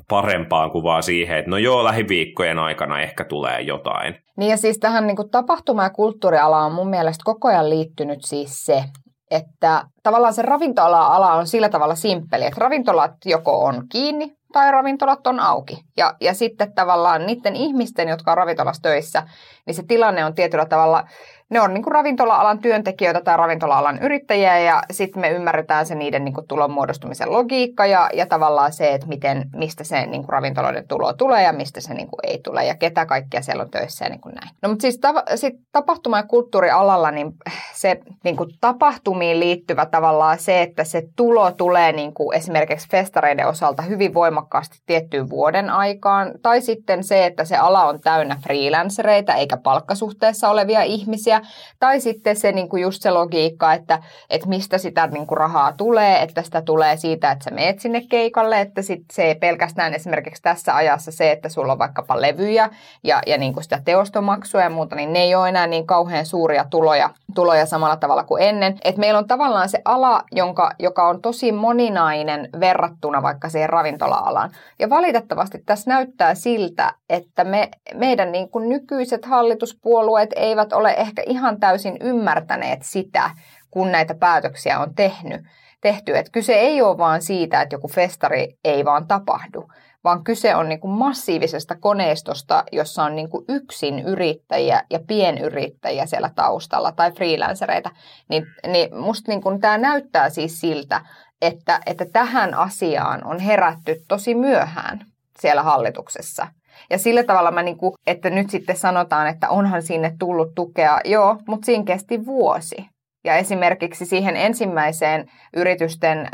parempaan 0.08 0.70
kuvaan 0.70 1.02
siihen, 1.02 1.38
että 1.38 1.50
no 1.50 1.56
joo, 1.56 1.84
lähiviikkojen 1.84 2.58
aikana 2.58 3.00
ehkä 3.00 3.24
tulee 3.24 3.60
jotain. 3.60 4.14
Niin 4.38 4.51
ja 4.51 4.57
siis 4.57 4.79
tähän 4.79 5.07
niin 5.07 5.16
kuin 5.16 5.31
tapahtuma- 5.31 5.83
ja 5.83 5.90
kulttuurialaan 5.90 6.66
on 6.66 6.72
mun 6.72 6.88
mielestä 6.88 7.22
koko 7.24 7.48
ajan 7.48 7.70
liittynyt 7.70 8.24
siis 8.24 8.66
se, 8.66 8.85
että 9.31 9.85
tavallaan 10.03 10.35
se 10.35 10.42
ravintola-ala 10.42 11.35
on 11.35 11.46
sillä 11.46 11.68
tavalla 11.68 11.94
simppeli, 11.94 12.44
että 12.44 12.61
ravintolat 12.61 13.12
joko 13.24 13.64
on 13.64 13.83
kiinni 13.88 14.37
tai 14.53 14.72
ravintolat 14.72 15.27
on 15.27 15.40
auki. 15.40 15.79
Ja, 15.96 16.14
ja 16.20 16.35
sitten 16.35 16.74
tavallaan 16.74 17.27
niiden 17.27 17.57
ihmisten, 17.57 18.09
jotka 18.09 18.31
on 18.31 18.37
ravintolassa 18.37 18.83
töissä, 18.83 19.22
niin 19.66 19.74
se 19.74 19.83
tilanne 19.83 20.24
on 20.24 20.35
tietyllä 20.35 20.66
tavalla 20.66 21.05
ne 21.50 21.61
on 21.61 21.74
niin 21.74 21.82
kuin 21.82 21.92
ravintola-alan 21.92 22.58
työntekijöitä 22.58 23.20
tai 23.20 23.37
ravintola-alan 23.37 23.98
yrittäjiä 23.98 24.58
ja 24.58 24.82
sitten 24.90 25.20
me 25.20 25.30
ymmärretään 25.30 25.87
se 25.87 25.94
niiden 25.94 26.24
niin 26.24 26.34
kuin 26.34 26.48
tulon 26.48 26.70
muodostumisen 26.70 27.32
logiikka 27.32 27.87
ja, 27.87 28.11
ja 28.14 28.26
tavallaan 28.26 28.72
se, 28.72 28.94
että 28.94 29.06
miten, 29.06 29.50
mistä 29.56 29.84
se 29.84 30.06
niin 30.06 30.22
kuin 30.22 30.28
ravintoloiden 30.28 30.88
tulo 30.88 31.12
tulee 31.12 31.42
ja 31.42 31.52
mistä 31.52 31.80
se 31.80 31.94
niin 31.94 32.08
kuin 32.08 32.20
ei 32.22 32.38
tule 32.38 32.64
ja 32.64 32.74
ketä 32.74 33.06
kaikkia 33.06 33.42
siellä 33.42 33.62
on 33.62 33.70
töissä 33.70 34.04
ja 34.04 34.08
niin 34.08 34.20
kuin 34.20 34.34
näin. 34.34 34.50
No 34.62 34.68
mutta 34.68 34.82
siis 34.82 34.98
ta- 34.98 35.24
sit 35.34 35.54
tapahtuma- 35.72 36.16
ja 36.16 36.22
kulttuurialalla 36.22 37.11
niin 37.11 37.32
se 37.74 38.00
niin 38.24 38.37
kuin 38.37 38.50
tapahtumiin 38.61 39.40
liittyvä 39.40 39.87
tavallaan 39.87 40.38
se, 40.38 40.62
että 40.62 40.84
se 40.84 41.02
tulo 41.16 41.50
tulee 41.50 41.92
niin 41.92 42.14
kuin 42.14 42.37
esimerkiksi 42.37 42.88
festareiden 42.90 43.46
osalta 43.46 43.82
hyvin 43.82 44.14
voimakkaasti 44.14 44.78
tiettyyn 44.87 45.30
vuoden 45.30 45.70
aikaan 45.70 46.32
tai 46.42 46.61
sitten 46.61 47.04
se, 47.04 47.26
että 47.26 47.44
se 47.44 47.56
ala 47.56 47.84
on 47.84 48.00
täynnä 48.00 48.37
freelancereita 48.42 49.34
eikä 49.34 49.56
palkkasuhteessa 49.56 50.50
olevia 50.50 50.82
ihmisiä 50.82 51.38
tai 51.81 52.01
sitten 52.01 52.37
se 52.37 52.53
niin 52.53 52.68
kuin 52.68 52.83
just 52.83 53.03
se 53.03 53.11
logiikka, 53.11 53.72
että, 53.72 54.03
että 54.31 54.48
mistä 54.48 54.79
sitä 54.79 55.07
niin 55.07 55.27
kuin 55.27 55.38
rahaa 55.38 55.72
tulee, 55.72 56.22
että 56.22 56.42
sitä 56.42 56.62
tulee 56.62 56.96
siitä, 56.96 57.31
että 57.31 57.44
sä 57.44 57.51
meet 57.51 57.81
sinne 57.81 58.01
keikalle, 58.01 58.61
että 58.61 58.83
sit 58.83 59.03
se 59.12 59.22
ei 59.22 59.35
pelkästään 59.35 59.94
esimerkiksi 59.94 60.42
tässä 60.42 60.77
ajassa 60.77 61.11
se, 61.11 61.31
että 61.31 61.48
sulla 61.48 61.72
on 61.72 61.79
vaikkapa 61.79 62.20
levyjä 62.20 62.70
ja, 63.05 63.22
ja 63.27 63.38
niin 63.38 63.53
kuin 63.53 63.64
sitä 63.64 63.81
teostomaksua 63.85 64.62
ja 64.62 64.70
muuta, 64.70 64.96
niin 64.96 65.12
ne 65.12 65.18
ei 65.18 65.35
ole 65.35 65.48
enää 65.48 65.66
niin 65.66 65.87
kauhean 65.87 66.27
suuria 66.27 66.64
tuloja, 66.70 67.11
tuloja 67.35 67.66
samalla 67.66 67.96
tavalla 67.96 68.24
kuin 68.24 68.42
ennen. 68.42 68.79
Et 68.85 68.96
meillä 68.96 69.18
on 69.18 69.29
tavallaan 69.29 69.68
se 69.68 69.79
ala, 69.85 70.22
jonka, 70.33 70.70
joka 70.79 71.09
on 71.09 71.22
tosi 71.22 71.53
moninainen 71.53 72.48
verrattuna 72.61 73.22
vaikka 73.22 73.48
siihen 73.48 73.70
ravintola-alaan. 73.70 74.51
Ja 74.79 74.90
valitettavasti 74.90 75.59
tässä 75.66 75.90
näyttää 75.90 76.35
siltä, 76.35 76.94
että 77.09 77.44
me, 77.44 77.68
meidän 77.94 78.33
niin 78.33 78.48
kuin 78.48 78.68
nykyiset 78.68 79.24
hallituspuolueet 79.24 80.31
eivät 80.37 80.72
ole 80.72 80.90
ehkä 80.90 81.22
ihan 81.28 81.60
täysin 81.60 81.96
ymmärtäneet 82.00 82.80
sitä, 82.82 83.30
kun 83.70 83.92
näitä 83.92 84.14
päätöksiä 84.14 84.78
on 84.80 84.94
tehnyt, 84.94 85.40
tehty. 85.80 86.16
Että 86.16 86.32
kyse 86.32 86.52
ei 86.52 86.82
ole 86.82 86.98
vaan 86.98 87.22
siitä, 87.22 87.62
että 87.62 87.74
joku 87.74 87.88
festari 87.88 88.58
ei 88.64 88.84
vaan 88.84 89.06
tapahdu, 89.06 89.68
vaan 90.04 90.24
kyse 90.24 90.54
on 90.54 90.68
niin 90.68 90.80
kuin 90.80 90.90
massiivisesta 90.90 91.76
koneistosta, 91.76 92.64
jossa 92.72 93.02
on 93.02 93.16
niin 93.16 93.30
kuin 93.30 93.44
yksin 93.48 93.98
yrittäjiä 93.98 94.82
ja 94.90 94.98
pienyrittäjiä 95.06 96.06
siellä 96.06 96.30
taustalla 96.34 96.92
tai 96.92 97.12
freelancereita. 97.12 97.90
Niin, 98.28 98.46
niin 98.66 98.96
musta 98.96 99.30
niin 99.32 99.42
kuin 99.42 99.60
tämä 99.60 99.78
näyttää 99.78 100.30
siis 100.30 100.60
siltä, 100.60 101.00
että, 101.42 101.80
että 101.86 102.04
tähän 102.12 102.54
asiaan 102.54 103.26
on 103.26 103.40
herätty 103.40 103.96
tosi 104.08 104.34
myöhään 104.34 105.06
siellä 105.40 105.62
hallituksessa. 105.62 106.46
Ja 106.90 106.98
sillä 106.98 107.24
tavalla 107.24 107.50
mä, 107.50 107.62
niin 107.62 107.76
kuin, 107.76 107.94
että 108.06 108.30
nyt 108.30 108.50
sitten 108.50 108.76
sanotaan, 108.76 109.28
että 109.28 109.48
onhan 109.48 109.82
sinne 109.82 110.14
tullut 110.18 110.54
tukea, 110.54 111.00
joo, 111.04 111.36
mutta 111.48 111.66
siinä 111.66 111.84
kesti 111.84 112.26
vuosi. 112.26 112.76
Ja 113.24 113.36
esimerkiksi 113.36 114.06
siihen 114.06 114.36
ensimmäiseen 114.36 115.26
yritysten 115.56 116.18
ö, 116.18 116.28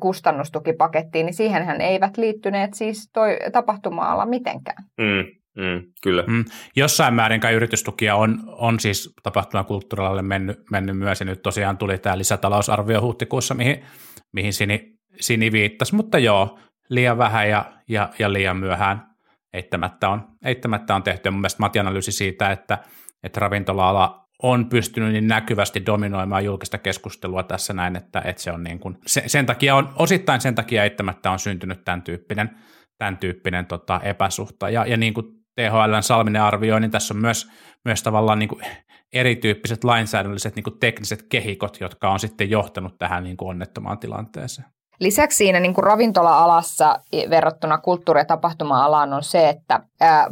kustannustukipakettiin, 0.00 1.26
niin 1.26 1.34
siihenhän 1.34 1.80
eivät 1.80 2.16
liittyneet 2.16 2.74
siis 2.74 3.10
toi 3.12 3.38
tapahtuma-ala 3.52 4.26
mitenkään. 4.26 4.84
Mm, 4.98 5.24
mm, 5.62 5.82
kyllä. 6.02 6.24
Mm. 6.26 6.44
Jossain 6.76 7.14
määrin 7.14 7.40
kai 7.40 7.54
yritystukia 7.54 8.16
on, 8.16 8.38
on 8.46 8.80
siis 8.80 9.14
tapahtumakulttuurialalle 9.22 10.22
mennyt, 10.22 10.58
mennyt 10.70 10.98
myös, 10.98 11.20
ja 11.20 11.26
nyt 11.26 11.42
tosiaan 11.42 11.78
tuli 11.78 11.98
tämä 11.98 12.18
lisätalousarvio 12.18 13.00
huhtikuussa, 13.00 13.54
mihin, 13.54 13.84
mihin 14.32 14.52
Sini, 14.52 14.92
Sini 15.20 15.52
viittasi, 15.52 15.94
mutta 15.94 16.18
joo, 16.18 16.58
liian 16.88 17.18
vähän 17.18 17.48
ja, 17.48 17.64
ja, 17.88 18.08
ja 18.18 18.32
liian 18.32 18.56
myöhään 18.56 19.09
eittämättä 19.52 20.08
on, 20.08 20.28
eittämättä 20.44 20.94
on 20.94 21.02
tehty. 21.02 21.28
Ja 21.28 21.30
mun 21.30 21.40
mielestä 21.40 21.60
Matti 21.60 21.78
analyysi 21.78 22.12
siitä, 22.12 22.50
että, 22.50 22.78
että 23.22 23.40
ravintola-ala 23.40 24.26
on 24.42 24.68
pystynyt 24.68 25.12
niin 25.12 25.28
näkyvästi 25.28 25.86
dominoimaan 25.86 26.44
julkista 26.44 26.78
keskustelua 26.78 27.42
tässä 27.42 27.72
näin, 27.72 27.96
että, 27.96 28.22
että 28.24 28.42
se 28.42 28.52
on 28.52 28.64
niin 28.64 28.78
kuin, 28.78 28.98
se, 29.06 29.22
sen 29.26 29.46
takia 29.46 29.76
on, 29.76 29.92
osittain 29.96 30.40
sen 30.40 30.54
takia 30.54 30.84
eittämättä 30.84 31.30
on 31.30 31.38
syntynyt 31.38 31.84
tämän 31.84 32.02
tyyppinen, 32.02 32.50
tämän 32.98 33.18
tyyppinen 33.18 33.66
tota, 33.66 34.00
epäsuhta. 34.02 34.70
Ja, 34.70 34.86
ja 34.86 34.96
niin 34.96 35.14
kuin 35.14 35.26
THLn 35.54 36.02
Salminen 36.02 36.42
arvioi, 36.42 36.80
niin 36.80 36.90
tässä 36.90 37.14
on 37.14 37.20
myös, 37.20 37.50
myös 37.84 38.02
tavallaan 38.02 38.38
niin 38.38 38.48
kuin 38.48 38.62
erityyppiset 39.12 39.84
lainsäädännölliset 39.84 40.56
niin 40.56 40.64
kuin 40.64 40.78
tekniset 40.78 41.22
kehikot, 41.22 41.80
jotka 41.80 42.10
on 42.10 42.20
sitten 42.20 42.50
johtanut 42.50 42.98
tähän 42.98 43.24
niin 43.24 43.36
kuin 43.36 43.48
onnettomaan 43.48 43.98
tilanteeseen. 43.98 44.68
Lisäksi 45.00 45.36
siinä 45.36 45.60
niin 45.60 45.74
kuin 45.74 45.84
ravintola-alassa 45.84 46.98
verrattuna 47.30 47.78
kulttuuri- 47.78 48.20
ja 48.20 48.24
tapahtuma-alaan 48.24 49.12
on 49.12 49.22
se, 49.22 49.48
että 49.48 49.80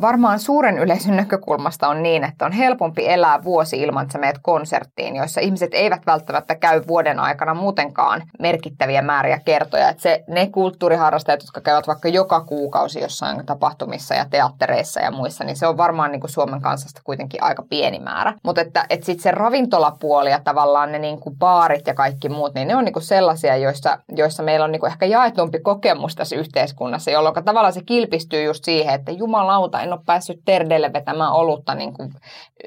varmaan 0.01 0.39
suuren 0.39 0.79
yleisön 0.79 1.17
näkökulmasta 1.17 1.89
on 1.89 2.03
niin, 2.03 2.25
että 2.25 2.47
on 2.47 2.53
helpompi 2.53 3.09
elää 3.09 3.45
vuosi 3.45 3.83
ilman, 3.83 4.03
että 4.03 4.13
sä 4.13 4.19
meet 4.19 4.39
konserttiin, 4.43 5.17
joissa 5.17 5.41
ihmiset 5.41 5.71
eivät 5.75 6.07
välttämättä 6.07 6.55
käy 6.55 6.83
vuoden 6.89 7.21
aikana 7.21 7.55
muutenkaan 7.55 8.23
merkittäviä 8.39 9.03
määriä 9.03 9.41
kertoja. 9.45 9.89
Että 9.89 10.03
se, 10.03 10.25
ne 10.29 10.47
kulttuuriharrastajat, 10.47 11.43
jotka 11.43 11.61
käyvät 11.61 11.87
vaikka 11.87 12.09
joka 12.09 12.41
kuukausi 12.41 13.01
jossain 13.01 13.47
tapahtumissa 13.47 14.15
ja 14.15 14.27
teattereissa 14.31 15.01
ja 15.01 15.11
muissa, 15.11 15.45
niin 15.45 15.57
se 15.57 15.67
on 15.67 15.77
varmaan 15.77 16.13
niin 16.13 16.21
kuin 16.21 16.31
Suomen 16.31 16.61
kansasta 16.61 17.01
kuitenkin 17.05 17.43
aika 17.43 17.63
pieni 17.71 17.99
määrä. 17.99 18.35
Mutta 18.43 18.61
että, 18.61 18.87
että 18.91 19.07
sitten 19.07 19.23
se 19.23 19.31
ravintolapuoli 19.31 20.31
ja 20.31 20.41
tavallaan 20.45 20.93
ne 20.93 20.99
niin 20.99 21.21
kuin 21.21 21.37
baarit 21.39 21.87
ja 21.87 21.95
kaikki 21.95 22.29
muut, 22.29 22.55
niin 22.55 22.69
ne 22.69 22.77
on 22.77 22.85
niin 22.85 22.93
kuin 22.93 23.03
sellaisia, 23.03 23.57
joissa, 23.57 23.99
joissa 24.17 24.43
meillä 24.43 24.65
on 24.65 24.73
niin 24.73 24.81
kuin 24.81 24.91
ehkä 24.91 25.07
jaetumpi 25.07 25.61
kokemus 25.61 26.15
tässä 26.15 26.37
yhteiskunnassa, 26.37 27.11
jolloin 27.11 27.45
tavallaan 27.45 27.73
se 27.73 27.83
kilpistyy 27.87 28.43
just 28.43 28.65
siihen, 28.65 28.95
että 28.95 29.13
jumalauta, 29.59 29.83
en 29.83 29.93
ole 29.93 30.01
päässyt 30.07 30.41
terdeille 30.45 30.93
vetämään 30.93 31.33
olutta 31.33 31.75
niin 31.75 31.93
kuin, 31.93 32.11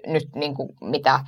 nyt 0.07 0.27
niin 0.35 0.53
kuin 0.53 0.69
mitä 0.81 1.19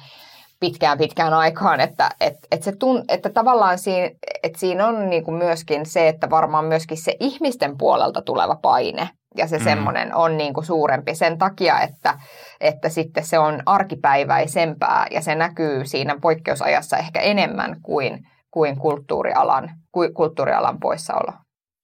pitkään 0.59 0.97
pitkään 0.97 1.33
aikaan, 1.33 1.79
että, 1.79 2.09
että, 2.19 2.47
että, 2.51 2.65
se 2.65 2.71
tun, 2.71 3.03
että 3.07 3.29
tavallaan 3.29 3.77
siinä, 3.77 4.09
että 4.43 4.59
siinä 4.59 4.87
on 4.87 5.09
niin 5.09 5.23
kuin 5.23 5.37
myöskin 5.37 5.85
se, 5.85 6.07
että 6.07 6.29
varmaan 6.29 6.65
myöskin 6.65 6.97
se 6.97 7.15
ihmisten 7.19 7.77
puolelta 7.77 8.21
tuleva 8.21 8.55
paine 8.61 9.09
ja 9.37 9.47
se 9.47 9.57
mm. 9.57 9.63
semmoinen 9.63 10.15
on 10.15 10.37
niin 10.37 10.53
kuin 10.53 10.65
suurempi 10.65 11.15
sen 11.15 11.37
takia, 11.37 11.81
että, 11.81 12.19
että 12.61 12.89
sitten 12.89 13.25
se 13.25 13.39
on 13.39 13.63
arkipäiväisempää 13.65 15.07
ja 15.11 15.21
se 15.21 15.35
näkyy 15.35 15.85
siinä 15.85 16.15
poikkeusajassa 16.21 16.97
ehkä 16.97 17.19
enemmän 17.19 17.75
kuin, 17.81 18.19
kuin 18.51 18.77
kulttuurialan, 18.77 19.71
kuin 19.91 20.13
kulttuurialan 20.13 20.79
poissaolo. 20.79 21.33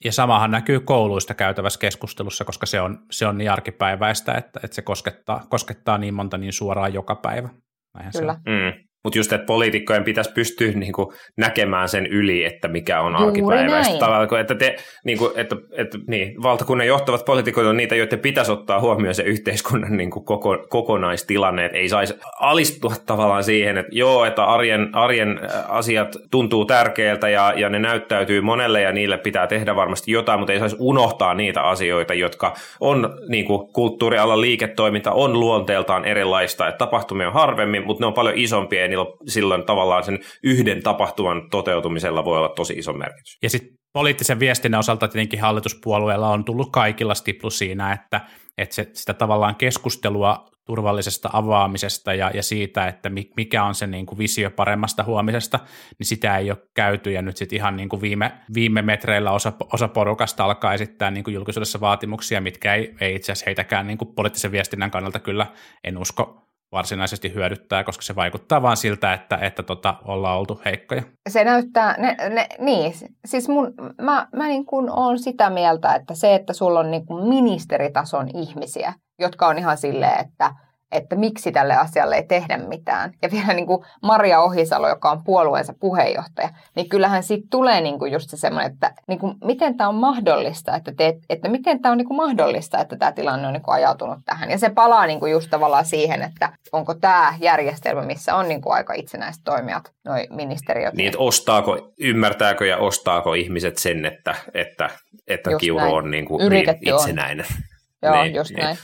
Ja 0.05 0.11
samahan 0.11 0.51
näkyy 0.51 0.79
kouluista 0.79 1.33
käytävässä 1.33 1.79
keskustelussa, 1.79 2.45
koska 2.45 2.65
se 2.65 2.81
on, 2.81 3.05
se 3.11 3.27
on 3.27 3.37
niin 3.37 3.51
arkipäiväistä, 3.51 4.33
että, 4.33 4.59
että 4.63 4.75
se 4.75 4.81
koskettaa, 4.81 5.45
koskettaa 5.49 5.97
niin 5.97 6.13
monta 6.13 6.37
niin 6.37 6.53
suoraan 6.53 6.93
joka 6.93 7.15
päivä. 7.15 7.49
Näinhän 7.93 8.13
Kyllä. 8.19 8.33
Se 8.33 8.51
on. 8.51 8.55
Mm. 8.55 8.88
Mutta 9.09 9.19
just, 9.19 9.33
että 9.33 9.45
poliitikkojen 9.45 10.03
pitäisi 10.03 10.31
pystyä 10.33 10.71
niinku 10.71 11.13
näkemään 11.37 11.89
sen 11.89 12.05
yli, 12.05 12.43
että 12.43 12.67
mikä 12.67 13.01
on 13.01 13.15
arkipäiväistä. 13.15 13.99
Tavallaan, 13.99 14.41
että, 14.41 14.55
te, 14.55 14.75
niinku, 15.05 15.31
että, 15.35 15.55
että 15.71 15.97
niin, 16.07 16.43
valtakunnan 16.43 16.87
johtavat 16.87 17.25
poliitikot 17.25 17.65
on 17.65 17.77
niitä, 17.77 17.95
joiden 17.95 18.19
pitäisi 18.19 18.51
ottaa 18.51 18.79
huomioon 18.79 19.15
se 19.15 19.23
yhteiskunnan 19.23 19.97
niinku 19.97 20.21
koko, 20.21 20.65
kokonaistilanne, 20.69 21.65
että 21.65 21.77
ei 21.77 21.89
saisi 21.89 22.13
alistua 22.39 22.93
tavallaan 23.05 23.43
siihen, 23.43 23.77
että 23.77 23.91
joo, 23.95 24.25
että 24.25 24.43
arjen, 24.43 24.89
arjen 24.95 25.39
asiat 25.67 26.15
tuntuu 26.31 26.65
tärkeältä 26.65 27.29
ja, 27.29 27.53
ja 27.55 27.69
ne 27.69 27.79
näyttäytyy 27.79 28.41
monelle 28.41 28.81
ja 28.81 28.91
niille 28.91 29.17
pitää 29.17 29.47
tehdä 29.47 29.75
varmasti 29.75 30.11
jotain, 30.11 30.39
mutta 30.39 30.53
ei 30.53 30.59
saisi 30.59 30.77
unohtaa 30.79 31.33
niitä 31.33 31.61
asioita, 31.61 32.13
jotka 32.13 32.53
on 32.79 33.17
niinku, 33.27 33.69
kulttuurialan 33.73 34.41
liiketoiminta 34.41 35.11
on 35.11 35.39
luonteeltaan 35.39 36.05
erilaista, 36.05 36.67
että 36.67 36.77
tapahtumia 36.77 37.27
on 37.27 37.33
harvemmin, 37.33 37.85
mutta 37.85 38.03
ne 38.03 38.07
on 38.07 38.13
paljon 38.13 38.37
isompia 38.37 38.83
silloin 39.27 39.65
tavallaan 39.65 40.03
sen 40.03 40.19
yhden 40.43 40.83
tapahtuman 40.83 41.49
toteutumisella 41.49 42.25
voi 42.25 42.37
olla 42.37 42.49
tosi 42.49 42.73
iso 42.73 42.93
merkitys. 42.93 43.37
Ja 43.43 43.49
sitten 43.49 43.79
poliittisen 43.93 44.39
viestinnän 44.39 44.79
osalta 44.79 45.07
tietenkin 45.07 45.41
hallituspuolueella 45.41 46.29
on 46.29 46.45
tullut 46.45 46.71
kaikilla 46.71 47.15
stiplu 47.15 47.49
siinä, 47.49 47.93
että, 47.93 48.21
että 48.57 48.75
se, 48.75 48.89
sitä 48.93 49.13
tavallaan 49.13 49.55
keskustelua 49.55 50.49
turvallisesta 50.65 51.29
avaamisesta 51.33 52.13
ja, 52.13 52.31
ja 52.33 52.43
siitä, 52.43 52.87
että 52.87 53.09
mikä 53.37 53.63
on 53.63 53.75
se 53.75 53.87
niin 53.87 54.05
kuin 54.05 54.17
visio 54.17 54.51
paremmasta 54.51 55.03
huomisesta, 55.03 55.59
niin 55.99 56.07
sitä 56.07 56.37
ei 56.37 56.51
ole 56.51 56.57
käyty 56.75 57.11
ja 57.11 57.21
nyt 57.21 57.37
sitten 57.37 57.55
ihan 57.55 57.75
niin 57.75 57.89
kuin 57.89 58.01
viime, 58.01 58.31
viime 58.53 58.81
metreillä 58.81 59.31
osa, 59.31 59.53
osa 59.73 59.87
porukasta 59.87 60.43
alkaa 60.43 60.73
esittää 60.73 61.11
niin 61.11 61.23
kuin 61.23 61.33
julkisuudessa 61.33 61.79
vaatimuksia, 61.79 62.41
mitkä 62.41 62.75
ei, 62.75 62.95
ei 63.01 63.15
itse 63.15 63.31
asiassa 63.31 63.45
heitäkään 63.45 63.87
niin 63.87 63.97
kuin 63.97 64.15
poliittisen 64.15 64.51
viestinnän 64.51 64.91
kannalta 64.91 65.19
kyllä 65.19 65.47
en 65.83 65.97
usko 65.97 66.48
varsinaisesti 66.71 67.33
hyödyttää, 67.33 67.83
koska 67.83 68.01
se 68.01 68.15
vaikuttaa 68.15 68.61
vaan 68.61 68.77
siltä, 68.77 69.13
että, 69.13 69.37
että 69.41 69.63
tota, 69.63 69.95
ollaan 70.05 70.37
oltu 70.39 70.61
heikkoja. 70.65 71.03
Se 71.29 71.43
näyttää, 71.43 71.95
ne, 71.97 72.15
ne, 72.29 72.47
niin, 72.59 72.93
siis 73.25 73.49
mun, 73.49 73.73
mä, 74.01 74.27
mä 74.35 74.47
niin 74.47 74.65
kuin 74.65 74.91
olen 74.91 75.19
sitä 75.19 75.49
mieltä, 75.49 75.95
että 75.95 76.15
se, 76.15 76.35
että 76.35 76.53
sulla 76.53 76.79
on 76.79 76.91
niin 76.91 77.05
kuin 77.05 77.29
ministeritason 77.29 78.27
ihmisiä, 78.37 78.93
jotka 79.19 79.47
on 79.47 79.57
ihan 79.57 79.77
silleen, 79.77 80.19
että– 80.19 80.51
että 80.91 81.15
miksi 81.15 81.51
tälle 81.51 81.75
asialle 81.75 82.15
ei 82.15 82.23
tehdä 82.23 82.57
mitään. 82.57 83.13
Ja 83.21 83.31
vielä 83.31 83.53
niin 83.53 83.67
kuin 83.67 83.85
Maria 84.03 84.41
Ohisalo, 84.41 84.89
joka 84.89 85.11
on 85.11 85.23
puolueensa 85.23 85.73
puheenjohtaja, 85.79 86.49
niin 86.75 86.89
kyllähän 86.89 87.23
siitä 87.23 87.47
tulee 87.51 87.81
niin 87.81 87.99
kuin 87.99 88.11
just 88.11 88.29
se 88.29 88.37
semmoinen, 88.37 88.71
että 88.71 88.93
niin 89.07 89.19
kuin, 89.19 89.35
miten 89.43 89.77
tämä 89.77 89.87
on 89.89 89.95
mahdollista, 89.95 90.75
että, 90.75 90.91
te, 90.97 91.17
että 91.29 91.49
miten 91.49 91.81
tämä 91.81 91.91
on 91.91 91.97
niin 91.97 92.07
kuin 92.07 92.17
mahdollista, 92.17 92.79
että 92.79 92.95
tämä 92.95 93.11
tilanne 93.11 93.47
on 93.47 93.53
niin 93.53 93.63
kuin 93.63 93.75
ajautunut 93.75 94.19
tähän. 94.25 94.51
Ja 94.51 94.57
se 94.57 94.69
palaa 94.69 95.07
niin 95.07 95.19
kuin 95.19 95.31
just 95.31 95.49
tavallaan 95.49 95.85
siihen, 95.85 96.21
että 96.21 96.49
onko 96.71 96.93
tämä 96.93 97.33
järjestelmä, 97.39 98.01
missä 98.01 98.35
on 98.35 98.47
niin 98.47 98.61
kuin 98.61 98.73
aika 98.73 98.93
itsenäiset 98.93 99.41
toimijat, 99.45 99.91
noi 100.05 100.27
ministeriöt. 100.29 100.93
Niin, 100.93 101.07
että 101.07 101.19
ostaako, 101.19 101.91
ymmärtääkö 101.99 102.65
ja 102.65 102.77
ostaako 102.77 103.33
ihmiset 103.33 103.77
sen, 103.77 104.05
että, 104.05 104.35
että, 104.53 104.89
että 105.27 105.49
Kiuru 105.57 105.79
näin. 105.79 105.93
on 105.93 106.11
niin 106.11 106.25
kuin 106.25 106.49
niin 106.49 106.77
itsenäinen. 106.81 107.45
On. 107.49 107.63
Joo, 108.03 108.23
niin, 108.23 108.35
just 108.35 108.51
niin. 108.51 108.63
näin. 108.63 108.77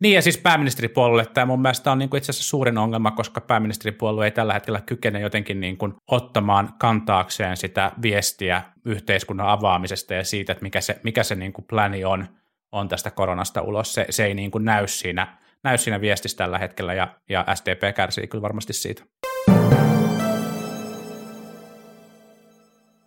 Niin 0.00 0.14
ja 0.14 0.22
siis 0.22 0.38
pääministeripuolueelle 0.38 1.30
tämä 1.34 1.46
mun 1.46 1.62
mielestä 1.62 1.92
on 1.92 1.98
niin 1.98 2.10
kuin 2.10 2.18
itse 2.18 2.32
asiassa 2.32 2.48
suurin 2.48 2.78
ongelma, 2.78 3.10
koska 3.10 3.40
pääministeripuolue 3.40 4.24
ei 4.24 4.30
tällä 4.30 4.52
hetkellä 4.54 4.80
kykene 4.80 5.20
jotenkin 5.20 5.60
niin 5.60 5.76
kuin 5.76 5.94
ottamaan 6.10 6.74
kantaakseen 6.78 7.56
sitä 7.56 7.92
viestiä 8.02 8.62
yhteiskunnan 8.84 9.48
avaamisesta 9.48 10.14
ja 10.14 10.24
siitä, 10.24 10.52
että 10.52 10.62
mikä 10.62 10.80
se, 10.80 11.00
mikä 11.02 11.22
se 11.22 11.34
niin 11.34 11.52
kuin 11.52 11.64
pläni 11.64 12.04
on, 12.04 12.26
on 12.72 12.88
tästä 12.88 13.10
koronasta 13.10 13.62
ulos. 13.62 13.94
Se, 13.94 14.06
se 14.10 14.24
ei 14.24 14.34
niin 14.34 14.50
kuin 14.50 14.64
näy, 14.64 14.86
siinä, 14.86 15.38
näy 15.64 15.78
siinä 15.78 16.00
viestissä 16.00 16.38
tällä 16.38 16.58
hetkellä 16.58 16.94
ja, 16.94 17.08
ja 17.28 17.44
SDP 17.54 17.94
kärsii 17.94 18.26
kyllä 18.26 18.42
varmasti 18.42 18.72
siitä. 18.72 19.04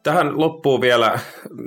Tähän 0.04 0.40
loppuu 0.40 0.82
vielä, 0.82 1.20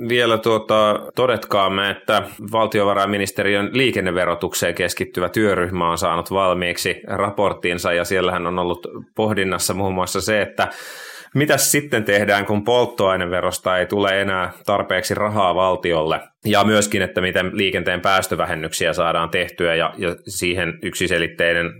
vielä 0.09 0.37
tuota, 0.37 0.99
todetkaamme, 1.15 1.89
että 1.89 2.23
valtiovarainministeriön 2.51 3.69
liikenneverotukseen 3.73 4.75
keskittyvä 4.75 5.29
työryhmä 5.29 5.89
on 5.89 5.97
saanut 5.97 6.31
valmiiksi 6.31 7.01
raporttinsa 7.07 7.93
ja 7.93 8.05
siellähän 8.05 8.47
on 8.47 8.59
ollut 8.59 8.87
pohdinnassa 9.15 9.73
muun 9.73 9.93
muassa 9.93 10.21
se, 10.21 10.41
että 10.41 10.67
mitä 11.35 11.57
sitten 11.57 12.03
tehdään, 12.03 12.45
kun 12.45 12.63
polttoaineverosta 12.63 13.77
ei 13.77 13.85
tule 13.85 14.21
enää 14.21 14.51
tarpeeksi 14.65 15.13
rahaa 15.13 15.55
valtiolle. 15.55 16.21
Ja 16.47 16.63
myöskin, 16.63 17.01
että 17.01 17.21
miten 17.21 17.51
liikenteen 17.53 18.01
päästövähennyksiä 18.01 18.93
saadaan 18.93 19.29
tehtyä, 19.29 19.75
ja, 19.75 19.93
ja 19.97 20.15
siihen 20.27 20.79
yksiselitteinen 20.83 21.71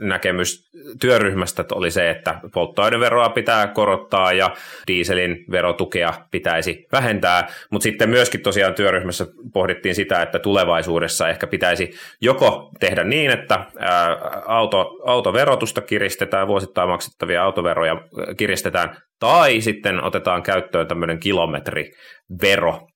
näkemys 0.00 0.70
työryhmästä 1.00 1.64
oli 1.72 1.90
se, 1.90 2.10
että 2.10 2.40
polttoaineveroa 2.54 3.28
pitää 3.28 3.66
korottaa 3.66 4.32
ja 4.32 4.50
dieselin 4.86 5.44
verotukea 5.50 6.14
pitäisi 6.30 6.86
vähentää, 6.92 7.48
mutta 7.70 7.82
sitten 7.82 8.10
myöskin 8.10 8.40
tosiaan 8.40 8.74
työryhmässä 8.74 9.26
pohdittiin 9.52 9.94
sitä, 9.94 10.22
että 10.22 10.38
tulevaisuudessa 10.38 11.28
ehkä 11.28 11.46
pitäisi 11.46 11.90
joko 12.20 12.70
tehdä 12.80 13.04
niin, 13.04 13.30
että 13.30 13.64
auto, 14.46 15.00
autoverotusta 15.06 15.80
kiristetään, 15.80 16.46
vuosittain 16.46 16.88
maksettavia 16.88 17.44
autoveroja 17.44 17.96
kiristetään, 18.36 18.96
tai 19.20 19.60
sitten 19.60 20.04
otetaan 20.04 20.42
käyttöön 20.42 20.88
tämmöinen 20.88 21.18
kilometrivero, 21.18 22.88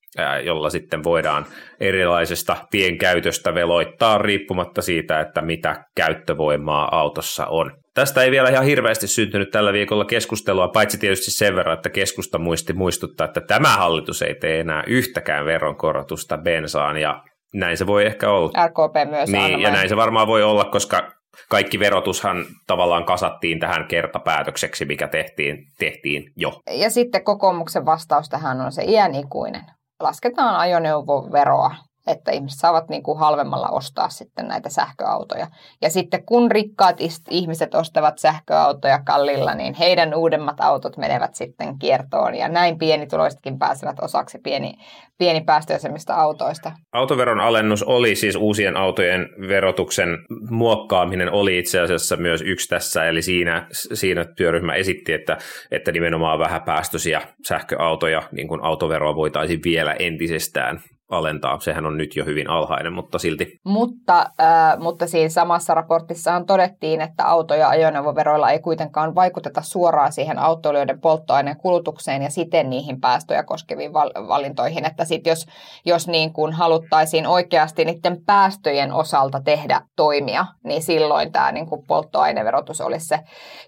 jolla 0.45 0.71
sitten 0.71 1.05
voidaan 1.05 1.47
erilaisesta 1.81 2.57
pienkäytöstä 2.71 3.55
veloittaa 3.55 4.19
riippumatta 4.19 4.83
siitä, 4.83 5.21
että 5.21 5.43
mitä 5.43 5.85
käyttövoimaa 5.97 6.99
autossa 6.99 7.47
on. 7.47 7.73
Tästä 7.95 8.23
ei 8.23 8.31
vielä 8.31 8.49
ihan 8.49 8.65
hirveästi 8.65 9.07
syntynyt 9.07 9.51
tällä 9.51 9.73
viikolla 9.73 10.05
keskustelua, 10.05 10.69
paitsi 10.69 10.99
tietysti 10.99 11.31
sen 11.31 11.57
verran, 11.57 11.77
että 11.77 11.91
keskusta 11.91 12.39
muisti 12.39 12.73
muistuttaa, 12.73 13.25
että 13.25 13.41
tämä 13.41 13.69
hallitus 13.69 14.23
ei 14.23 14.35
tee 14.35 14.61
enää 14.61 14.85
yhtäkään 14.87 15.45
veronkorotusta 15.45 16.39
bensaan, 16.39 16.97
ja 16.97 17.23
näin 17.55 17.77
se 17.77 17.87
voi 17.87 18.07
ehkä 18.07 18.31
olla. 18.31 18.67
RKP 18.67 19.11
myös. 19.11 19.31
Niin, 19.31 19.61
ja 19.61 19.71
näin 19.71 19.89
se 19.89 19.97
varmaan 19.97 20.27
voi 20.27 20.43
olla, 20.43 20.65
koska 20.65 21.11
kaikki 21.49 21.79
verotushan 21.79 22.45
tavallaan 22.67 23.05
kasattiin 23.05 23.61
tähän 23.61 23.89
kertapäätökseksi, 23.89 24.85
mikä 24.85 25.09
tehtiin, 25.09 25.59
tehtiin 25.79 26.33
jo. 26.37 26.61
Ja 26.71 26.91
sitten 26.91 27.25
kokoomuksen 27.25 27.87
vastaus 27.87 28.29
tähän 28.29 28.61
on 28.61 28.73
se 28.73 28.83
iänikuinen 28.85 29.63
lasketaan 30.01 30.57
ajoneuvoveroa, 30.57 31.75
että 32.11 32.31
ihmiset 32.31 32.61
saavat 32.61 32.89
niin 32.89 33.03
kuin 33.03 33.19
halvemmalla 33.19 33.69
ostaa 33.69 34.09
sitten 34.09 34.49
näitä 34.49 34.69
sähköautoja. 34.69 35.47
Ja 35.83 35.91
sitten 35.91 36.25
kun 36.27 36.51
rikkaat 36.51 36.97
ihmiset 37.31 37.75
ostavat 37.75 38.19
sähköautoja 38.19 38.99
kallilla, 39.07 39.55
niin 39.55 39.75
heidän 39.75 40.15
uudemmat 40.15 40.61
autot 40.61 40.97
menevät 40.97 41.35
sitten 41.35 41.79
kiertoon 41.79 42.35
ja 42.35 42.49
näin 42.49 42.79
pienituloisetkin 42.79 43.59
pääsevät 43.59 43.97
osaksi 44.01 44.39
pieni, 44.39 44.75
pienipäästöisemmistä 45.19 46.15
autoista. 46.15 46.73
Autoveron 46.93 47.41
alennus 47.41 47.83
oli 47.83 48.15
siis 48.15 48.37
uusien 48.37 48.77
autojen 48.77 49.29
verotuksen 49.49 50.09
muokkaaminen 50.51 51.33
oli 51.33 51.59
itse 51.59 51.81
asiassa 51.81 52.17
myös 52.17 52.43
yksi 52.43 52.69
tässä, 52.69 53.05
eli 53.05 53.23
siinä, 53.23 53.67
siinä 53.73 54.25
työryhmä 54.25 54.75
esitti, 54.75 55.13
että, 55.13 55.39
että 55.71 55.93
nimenomaan 55.93 56.39
vähäpäästöisiä 56.39 57.21
sähköautoja, 57.49 58.23
niin 58.33 58.49
kuin 58.49 58.65
autoveroa 58.65 59.17
voitaisiin 59.17 59.61
vielä 59.65 59.93
entisestään 59.99 60.81
alentaa. 61.11 61.61
Sehän 61.61 61.87
on 61.87 61.97
nyt 61.97 62.17
jo 62.17 62.25
hyvin 62.25 62.51
alhainen, 62.51 62.93
mutta 62.93 63.19
silti. 63.19 63.59
Mutta, 63.65 64.19
äh, 64.41 64.79
mutta 64.79 65.07
siinä 65.07 65.29
samassa 65.29 65.75
raportissahan 65.75 66.47
todettiin, 66.47 67.01
että 67.01 67.27
auto- 67.27 67.55
ja 67.55 67.69
ajoneuvoveroilla 67.69 68.51
ei 68.51 68.59
kuitenkaan 68.59 69.15
vaikuteta 69.15 69.63
suoraan 69.63 70.13
siihen 70.13 70.39
autoilijoiden 70.39 71.01
polttoaineen 71.01 71.57
kulutukseen 71.57 72.23
ja 72.23 72.31
siten 72.31 72.71
niihin 72.71 73.01
päästöjä 73.01 73.43
koskeviin 73.43 73.93
val- 73.93 74.29
valintoihin. 74.29 74.85
Että 74.85 75.05
sit 75.05 75.27
jos, 75.27 75.47
jos 75.87 76.09
niin 76.09 76.33
kuin 76.33 76.53
haluttaisiin 76.53 77.27
oikeasti 77.27 77.85
niiden 77.85 78.25
päästöjen 78.27 78.93
osalta 78.93 79.41
tehdä 79.45 79.81
toimia, 79.97 80.47
niin 80.65 80.83
silloin 80.83 81.33
tämä 81.33 81.53
niin 81.53 81.67
kuin 81.67 81.87
polttoaineverotus 81.87 82.81
olisi 82.81 83.07
se. 83.07 83.19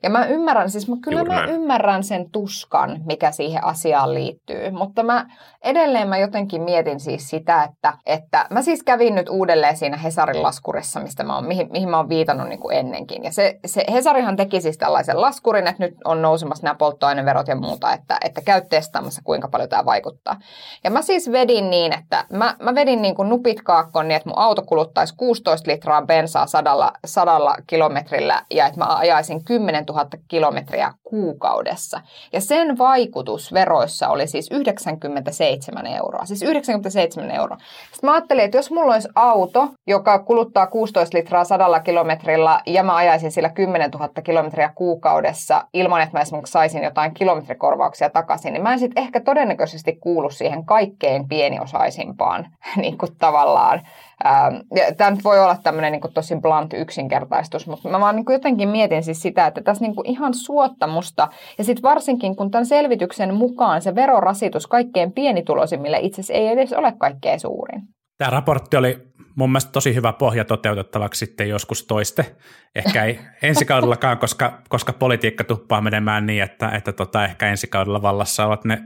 Ja 0.02 0.10
mä 0.10 0.24
ymmärrän, 0.26 0.70
siis 0.70 0.88
mä, 0.88 0.96
kyllä 1.04 1.18
Juuri 1.18 1.30
mä 1.34 1.36
näin. 1.36 1.50
ymmärrän 1.50 2.04
sen 2.04 2.30
tuskan, 2.30 3.00
mikä 3.04 3.30
siihen 3.30 3.64
asiaan 3.64 4.14
liittyy, 4.14 4.70
mutta 4.70 5.02
mä 5.02 5.26
edelleen 5.64 6.08
mä 6.08 6.18
jotenkin 6.18 6.62
mietin 6.62 7.00
siis 7.00 7.31
sitä, 7.32 7.62
että, 7.62 7.92
että 8.06 8.46
mä 8.50 8.62
siis 8.62 8.82
kävin 8.82 9.14
nyt 9.14 9.28
uudelleen 9.28 9.76
siinä 9.76 9.96
Hesarin 9.96 10.42
laskurissa, 10.42 11.00
mistä 11.00 11.24
mä 11.24 11.34
oon, 11.34 11.44
mihin, 11.44 11.68
mihin 11.70 11.88
mä 11.88 11.96
oon 11.96 12.08
viitannut 12.08 12.48
niin 12.48 12.60
kuin 12.60 12.76
ennenkin. 12.76 13.24
Ja 13.24 13.32
se, 13.32 13.58
se 13.66 13.84
Hesarihan 13.92 14.36
teki 14.36 14.60
siis 14.60 14.78
tällaisen 14.78 15.20
laskurin, 15.20 15.66
että 15.66 15.82
nyt 15.82 15.94
on 16.04 16.22
nousemassa 16.22 16.64
nämä 16.64 16.74
polttoaineverot 16.74 17.48
ja 17.48 17.56
muuta, 17.56 17.92
että, 17.92 18.16
että 18.24 18.40
käy 18.40 18.62
testaamassa, 18.70 19.22
kuinka 19.24 19.48
paljon 19.48 19.68
tämä 19.68 19.84
vaikuttaa. 19.84 20.36
Ja 20.84 20.90
mä 20.90 21.02
siis 21.02 21.32
vedin 21.32 21.70
niin, 21.70 21.98
että 21.98 22.24
mä, 22.32 22.56
mä 22.60 22.74
vedin 22.74 23.02
niin 23.02 23.14
kuin 23.14 23.28
nupit 23.28 23.62
kaakkoon 23.62 24.08
niin, 24.08 24.16
että 24.16 24.28
mun 24.28 24.38
auto 24.38 24.62
kuluttaisi 24.62 25.14
16 25.16 25.70
litraa 25.70 26.02
bensaa 26.02 26.46
sadalla, 26.46 26.92
sadalla 27.06 27.56
kilometrillä 27.66 28.42
ja 28.50 28.66
että 28.66 28.80
mä 28.80 28.96
ajaisin 28.96 29.44
10 29.44 29.84
000 29.84 30.06
kilometriä 30.28 30.94
kuukaudessa. 31.02 32.00
Ja 32.32 32.40
sen 32.40 32.78
vaikutus 32.78 33.52
veroissa 33.52 34.08
oli 34.08 34.26
siis 34.26 34.50
97 34.50 35.86
euroa. 35.86 36.24
Siis 36.24 36.42
97 36.42 37.21
7 37.22 37.30
euroa. 37.30 37.56
Sitten 37.92 38.10
mä 38.10 38.12
ajattelin, 38.12 38.44
että 38.44 38.58
jos 38.58 38.70
mulla 38.70 38.92
olisi 38.92 39.08
auto, 39.14 39.68
joka 39.86 40.18
kuluttaa 40.18 40.66
16 40.66 41.18
litraa 41.18 41.44
sadalla 41.44 41.80
kilometrillä 41.80 42.60
ja 42.66 42.82
mä 42.82 42.96
ajaisin 42.96 43.32
sillä 43.32 43.48
10 43.48 43.90
000 43.90 44.08
kilometriä 44.24 44.72
kuukaudessa 44.74 45.64
ilman, 45.74 46.02
että 46.02 46.18
mä 46.18 46.22
esimerkiksi 46.22 46.52
saisin 46.52 46.82
jotain 46.82 47.14
kilometrikorvauksia 47.14 48.10
takaisin, 48.10 48.52
niin 48.52 48.62
mä 48.62 48.72
en 48.72 48.78
sitten 48.78 49.02
ehkä 49.04 49.20
todennäköisesti 49.20 49.92
kuulu 50.00 50.30
siihen 50.30 50.64
kaikkein 50.64 51.28
pieniosaisimpaan 51.28 52.46
niin 52.82 52.98
kuin 52.98 53.16
tavallaan 53.18 53.80
Tämä 54.96 55.10
nyt 55.10 55.24
voi 55.24 55.40
olla 55.40 55.56
tämmöinen 55.62 55.92
niin 55.92 56.14
tosi 56.14 56.36
blunt 56.36 56.72
yksinkertaistus, 56.72 57.66
mutta 57.66 57.88
mä 57.88 58.00
vaan 58.00 58.16
niin 58.16 58.24
kuin 58.24 58.34
jotenkin 58.34 58.68
mietin 58.68 59.02
siis 59.02 59.22
sitä, 59.22 59.46
että 59.46 59.62
tässä 59.62 59.84
niin 59.84 59.94
kuin 59.94 60.06
ihan 60.06 60.34
suottamusta, 60.34 61.28
ja 61.58 61.64
sitten 61.64 61.82
varsinkin 61.82 62.36
kun 62.36 62.50
tämän 62.50 62.66
selvityksen 62.66 63.34
mukaan 63.34 63.82
se 63.82 63.94
verorasitus 63.94 64.66
kaikkein 64.66 65.12
pienituloisimmille 65.12 65.98
itse 66.00 66.20
asiassa 66.20 66.32
ei 66.32 66.48
edes 66.48 66.72
ole 66.72 66.92
kaikkein 66.98 67.40
suurin. 67.40 67.82
Tämä 68.18 68.30
raportti 68.30 68.76
oli 68.76 69.12
mun 69.36 69.50
mielestä 69.50 69.72
tosi 69.72 69.94
hyvä 69.94 70.12
pohja 70.12 70.44
toteutettavaksi 70.44 71.18
sitten 71.18 71.48
joskus 71.48 71.86
toiste. 71.86 72.36
Ehkä 72.74 73.04
ei 73.04 73.20
ensi 73.42 73.64
kaudellakaan, 73.64 74.18
koska, 74.18 74.62
koska 74.68 74.92
politiikka 74.92 75.44
tuppaa 75.44 75.80
menemään 75.80 76.26
niin, 76.26 76.42
että, 76.42 76.68
että 76.68 76.92
tota, 76.92 77.24
ehkä 77.24 77.48
ensi 77.48 77.66
kaudella 77.66 78.02
vallassa 78.02 78.46
ovat 78.46 78.64
ne, 78.64 78.82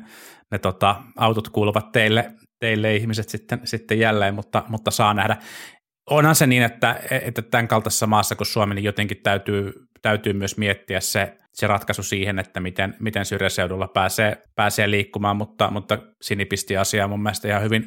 ne 0.51 0.59
tota, 0.59 0.97
autot 1.17 1.49
kuuluvat 1.49 1.93
teille, 1.93 2.33
teille 2.61 2.97
ihmiset 2.97 3.29
sitten, 3.29 3.61
sitten 3.65 3.99
jälleen, 3.99 4.35
mutta, 4.35 4.65
mutta 4.69 4.91
saa 4.91 5.15
nähdä. 5.15 5.37
Onhan 6.11 6.35
se 6.35 6.47
niin, 6.47 6.63
että, 6.63 7.01
että 7.11 7.43
tämän 7.43 7.69
kaltaisessa 7.69 8.07
maassa 8.07 8.37
kuin 8.37 8.47
Suomi, 8.47 8.75
niin 8.75 8.85
jotenkin 8.85 9.23
täytyy, 9.23 9.73
täytyy 10.03 10.33
myös 10.33 10.57
miettiä 10.57 11.01
se, 11.01 11.37
se 11.53 11.67
ratkaisu 11.67 12.03
siihen, 12.03 12.39
että 12.39 12.61
miten, 12.61 12.95
miten 13.01 13.25
syrjäseudulla 13.25 13.89
pääsee, 13.89 14.43
pääsee 14.55 14.91
liikkumaan, 14.91 15.37
mutta, 15.37 15.71
mutta 15.71 15.99
Sini 16.23 16.45
pisti 16.45 16.77
asiaa 16.77 17.09
mun 17.09 17.23
mielestä 17.23 17.49
ihan 17.49 17.63
hyvin, 17.63 17.85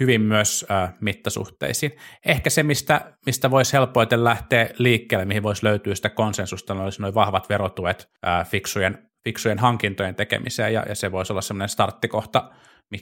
hyvin 0.00 0.20
myös 0.20 0.66
äh, 0.70 0.92
mittasuhteisiin. 1.00 1.92
Ehkä 2.26 2.50
se, 2.50 2.62
mistä, 2.62 3.12
mistä 3.26 3.50
voisi 3.50 3.72
helpoiten 3.72 4.24
lähteä 4.24 4.68
liikkeelle, 4.78 5.24
mihin 5.24 5.42
voisi 5.42 5.64
löytyä 5.64 5.94
sitä 5.94 6.10
konsensusta, 6.10 6.74
olisi 6.74 7.02
noin 7.02 7.14
vahvat 7.14 7.48
verotuet 7.48 8.06
äh, 8.26 8.48
fiksujen, 8.48 8.98
fiksujen 9.24 9.58
hankintojen 9.58 10.14
tekemiseen, 10.14 10.74
ja, 10.74 10.84
ja 10.88 10.94
se 10.94 11.12
voisi 11.12 11.32
olla 11.32 11.42
semmoinen 11.42 11.68
starttikohta 11.68 12.50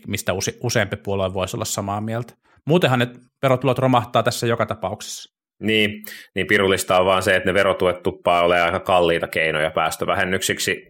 mistä 0.07 0.33
use, 0.33 0.55
useampi 0.62 0.96
puolue 0.96 1.35
voisi 1.35 1.57
olla 1.57 1.64
samaa 1.64 2.01
mieltä. 2.01 2.35
Muutenhan 2.66 2.98
ne 2.98 3.09
verotulot 3.42 3.79
romahtaa 3.79 4.22
tässä 4.22 4.46
joka 4.46 4.66
tapauksessa. 4.66 5.38
Niin, 5.62 6.03
niin 6.35 6.46
pirullista 6.46 6.98
on 6.98 7.07
vaan 7.07 7.22
se, 7.22 7.37
että 7.37 7.48
ne 7.48 7.55
verotuet 7.55 8.03
tuppaa 8.03 8.42
olemaan 8.42 8.66
aika 8.66 8.81
kalliita 8.81 9.29
keinoja 9.29 9.70
päästövähennyksiksi, 9.70 10.87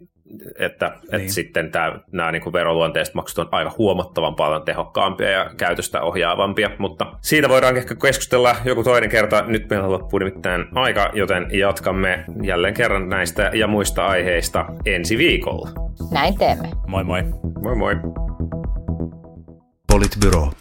että, 0.59 0.89
niin. 0.89 1.21
että 1.21 1.33
sitten 1.33 1.73
tämä, 1.73 2.01
nämä 2.13 2.33
niin 2.33 2.43
kuin 2.43 2.53
veroluonteiset 2.53 3.15
maksut 3.15 3.39
on 3.39 3.49
aika 3.51 3.75
huomattavan 3.79 4.35
paljon 4.35 4.65
tehokkaampia 4.65 5.31
ja 5.31 5.51
käytöstä 5.57 6.01
ohjaavampia, 6.01 6.71
mutta 6.79 7.07
siitä 7.21 7.49
voidaan 7.49 7.77
ehkä 7.77 7.95
keskustella 7.95 8.57
joku 8.65 8.85
toinen 8.85 9.11
kerta. 9.11 9.45
Nyt 9.47 9.71
meillä 9.71 9.91
loppuu 9.91 10.19
nimittäin 10.19 10.65
aika, 10.75 11.11
joten 11.15 11.47
jatkamme 11.53 12.25
jälleen 12.43 12.75
kerran 12.75 13.09
näistä 13.09 13.51
ja 13.55 13.67
muista 13.67 14.07
aiheista 14.07 14.67
ensi 14.87 15.19
viikolla. 15.19 15.69
Näin 16.11 16.39
teemme. 16.39 16.69
Moi 16.87 17.05
moi. 17.05 17.23
Moi 17.63 17.77
moi. 17.77 17.95
Politbüro. 19.88 20.53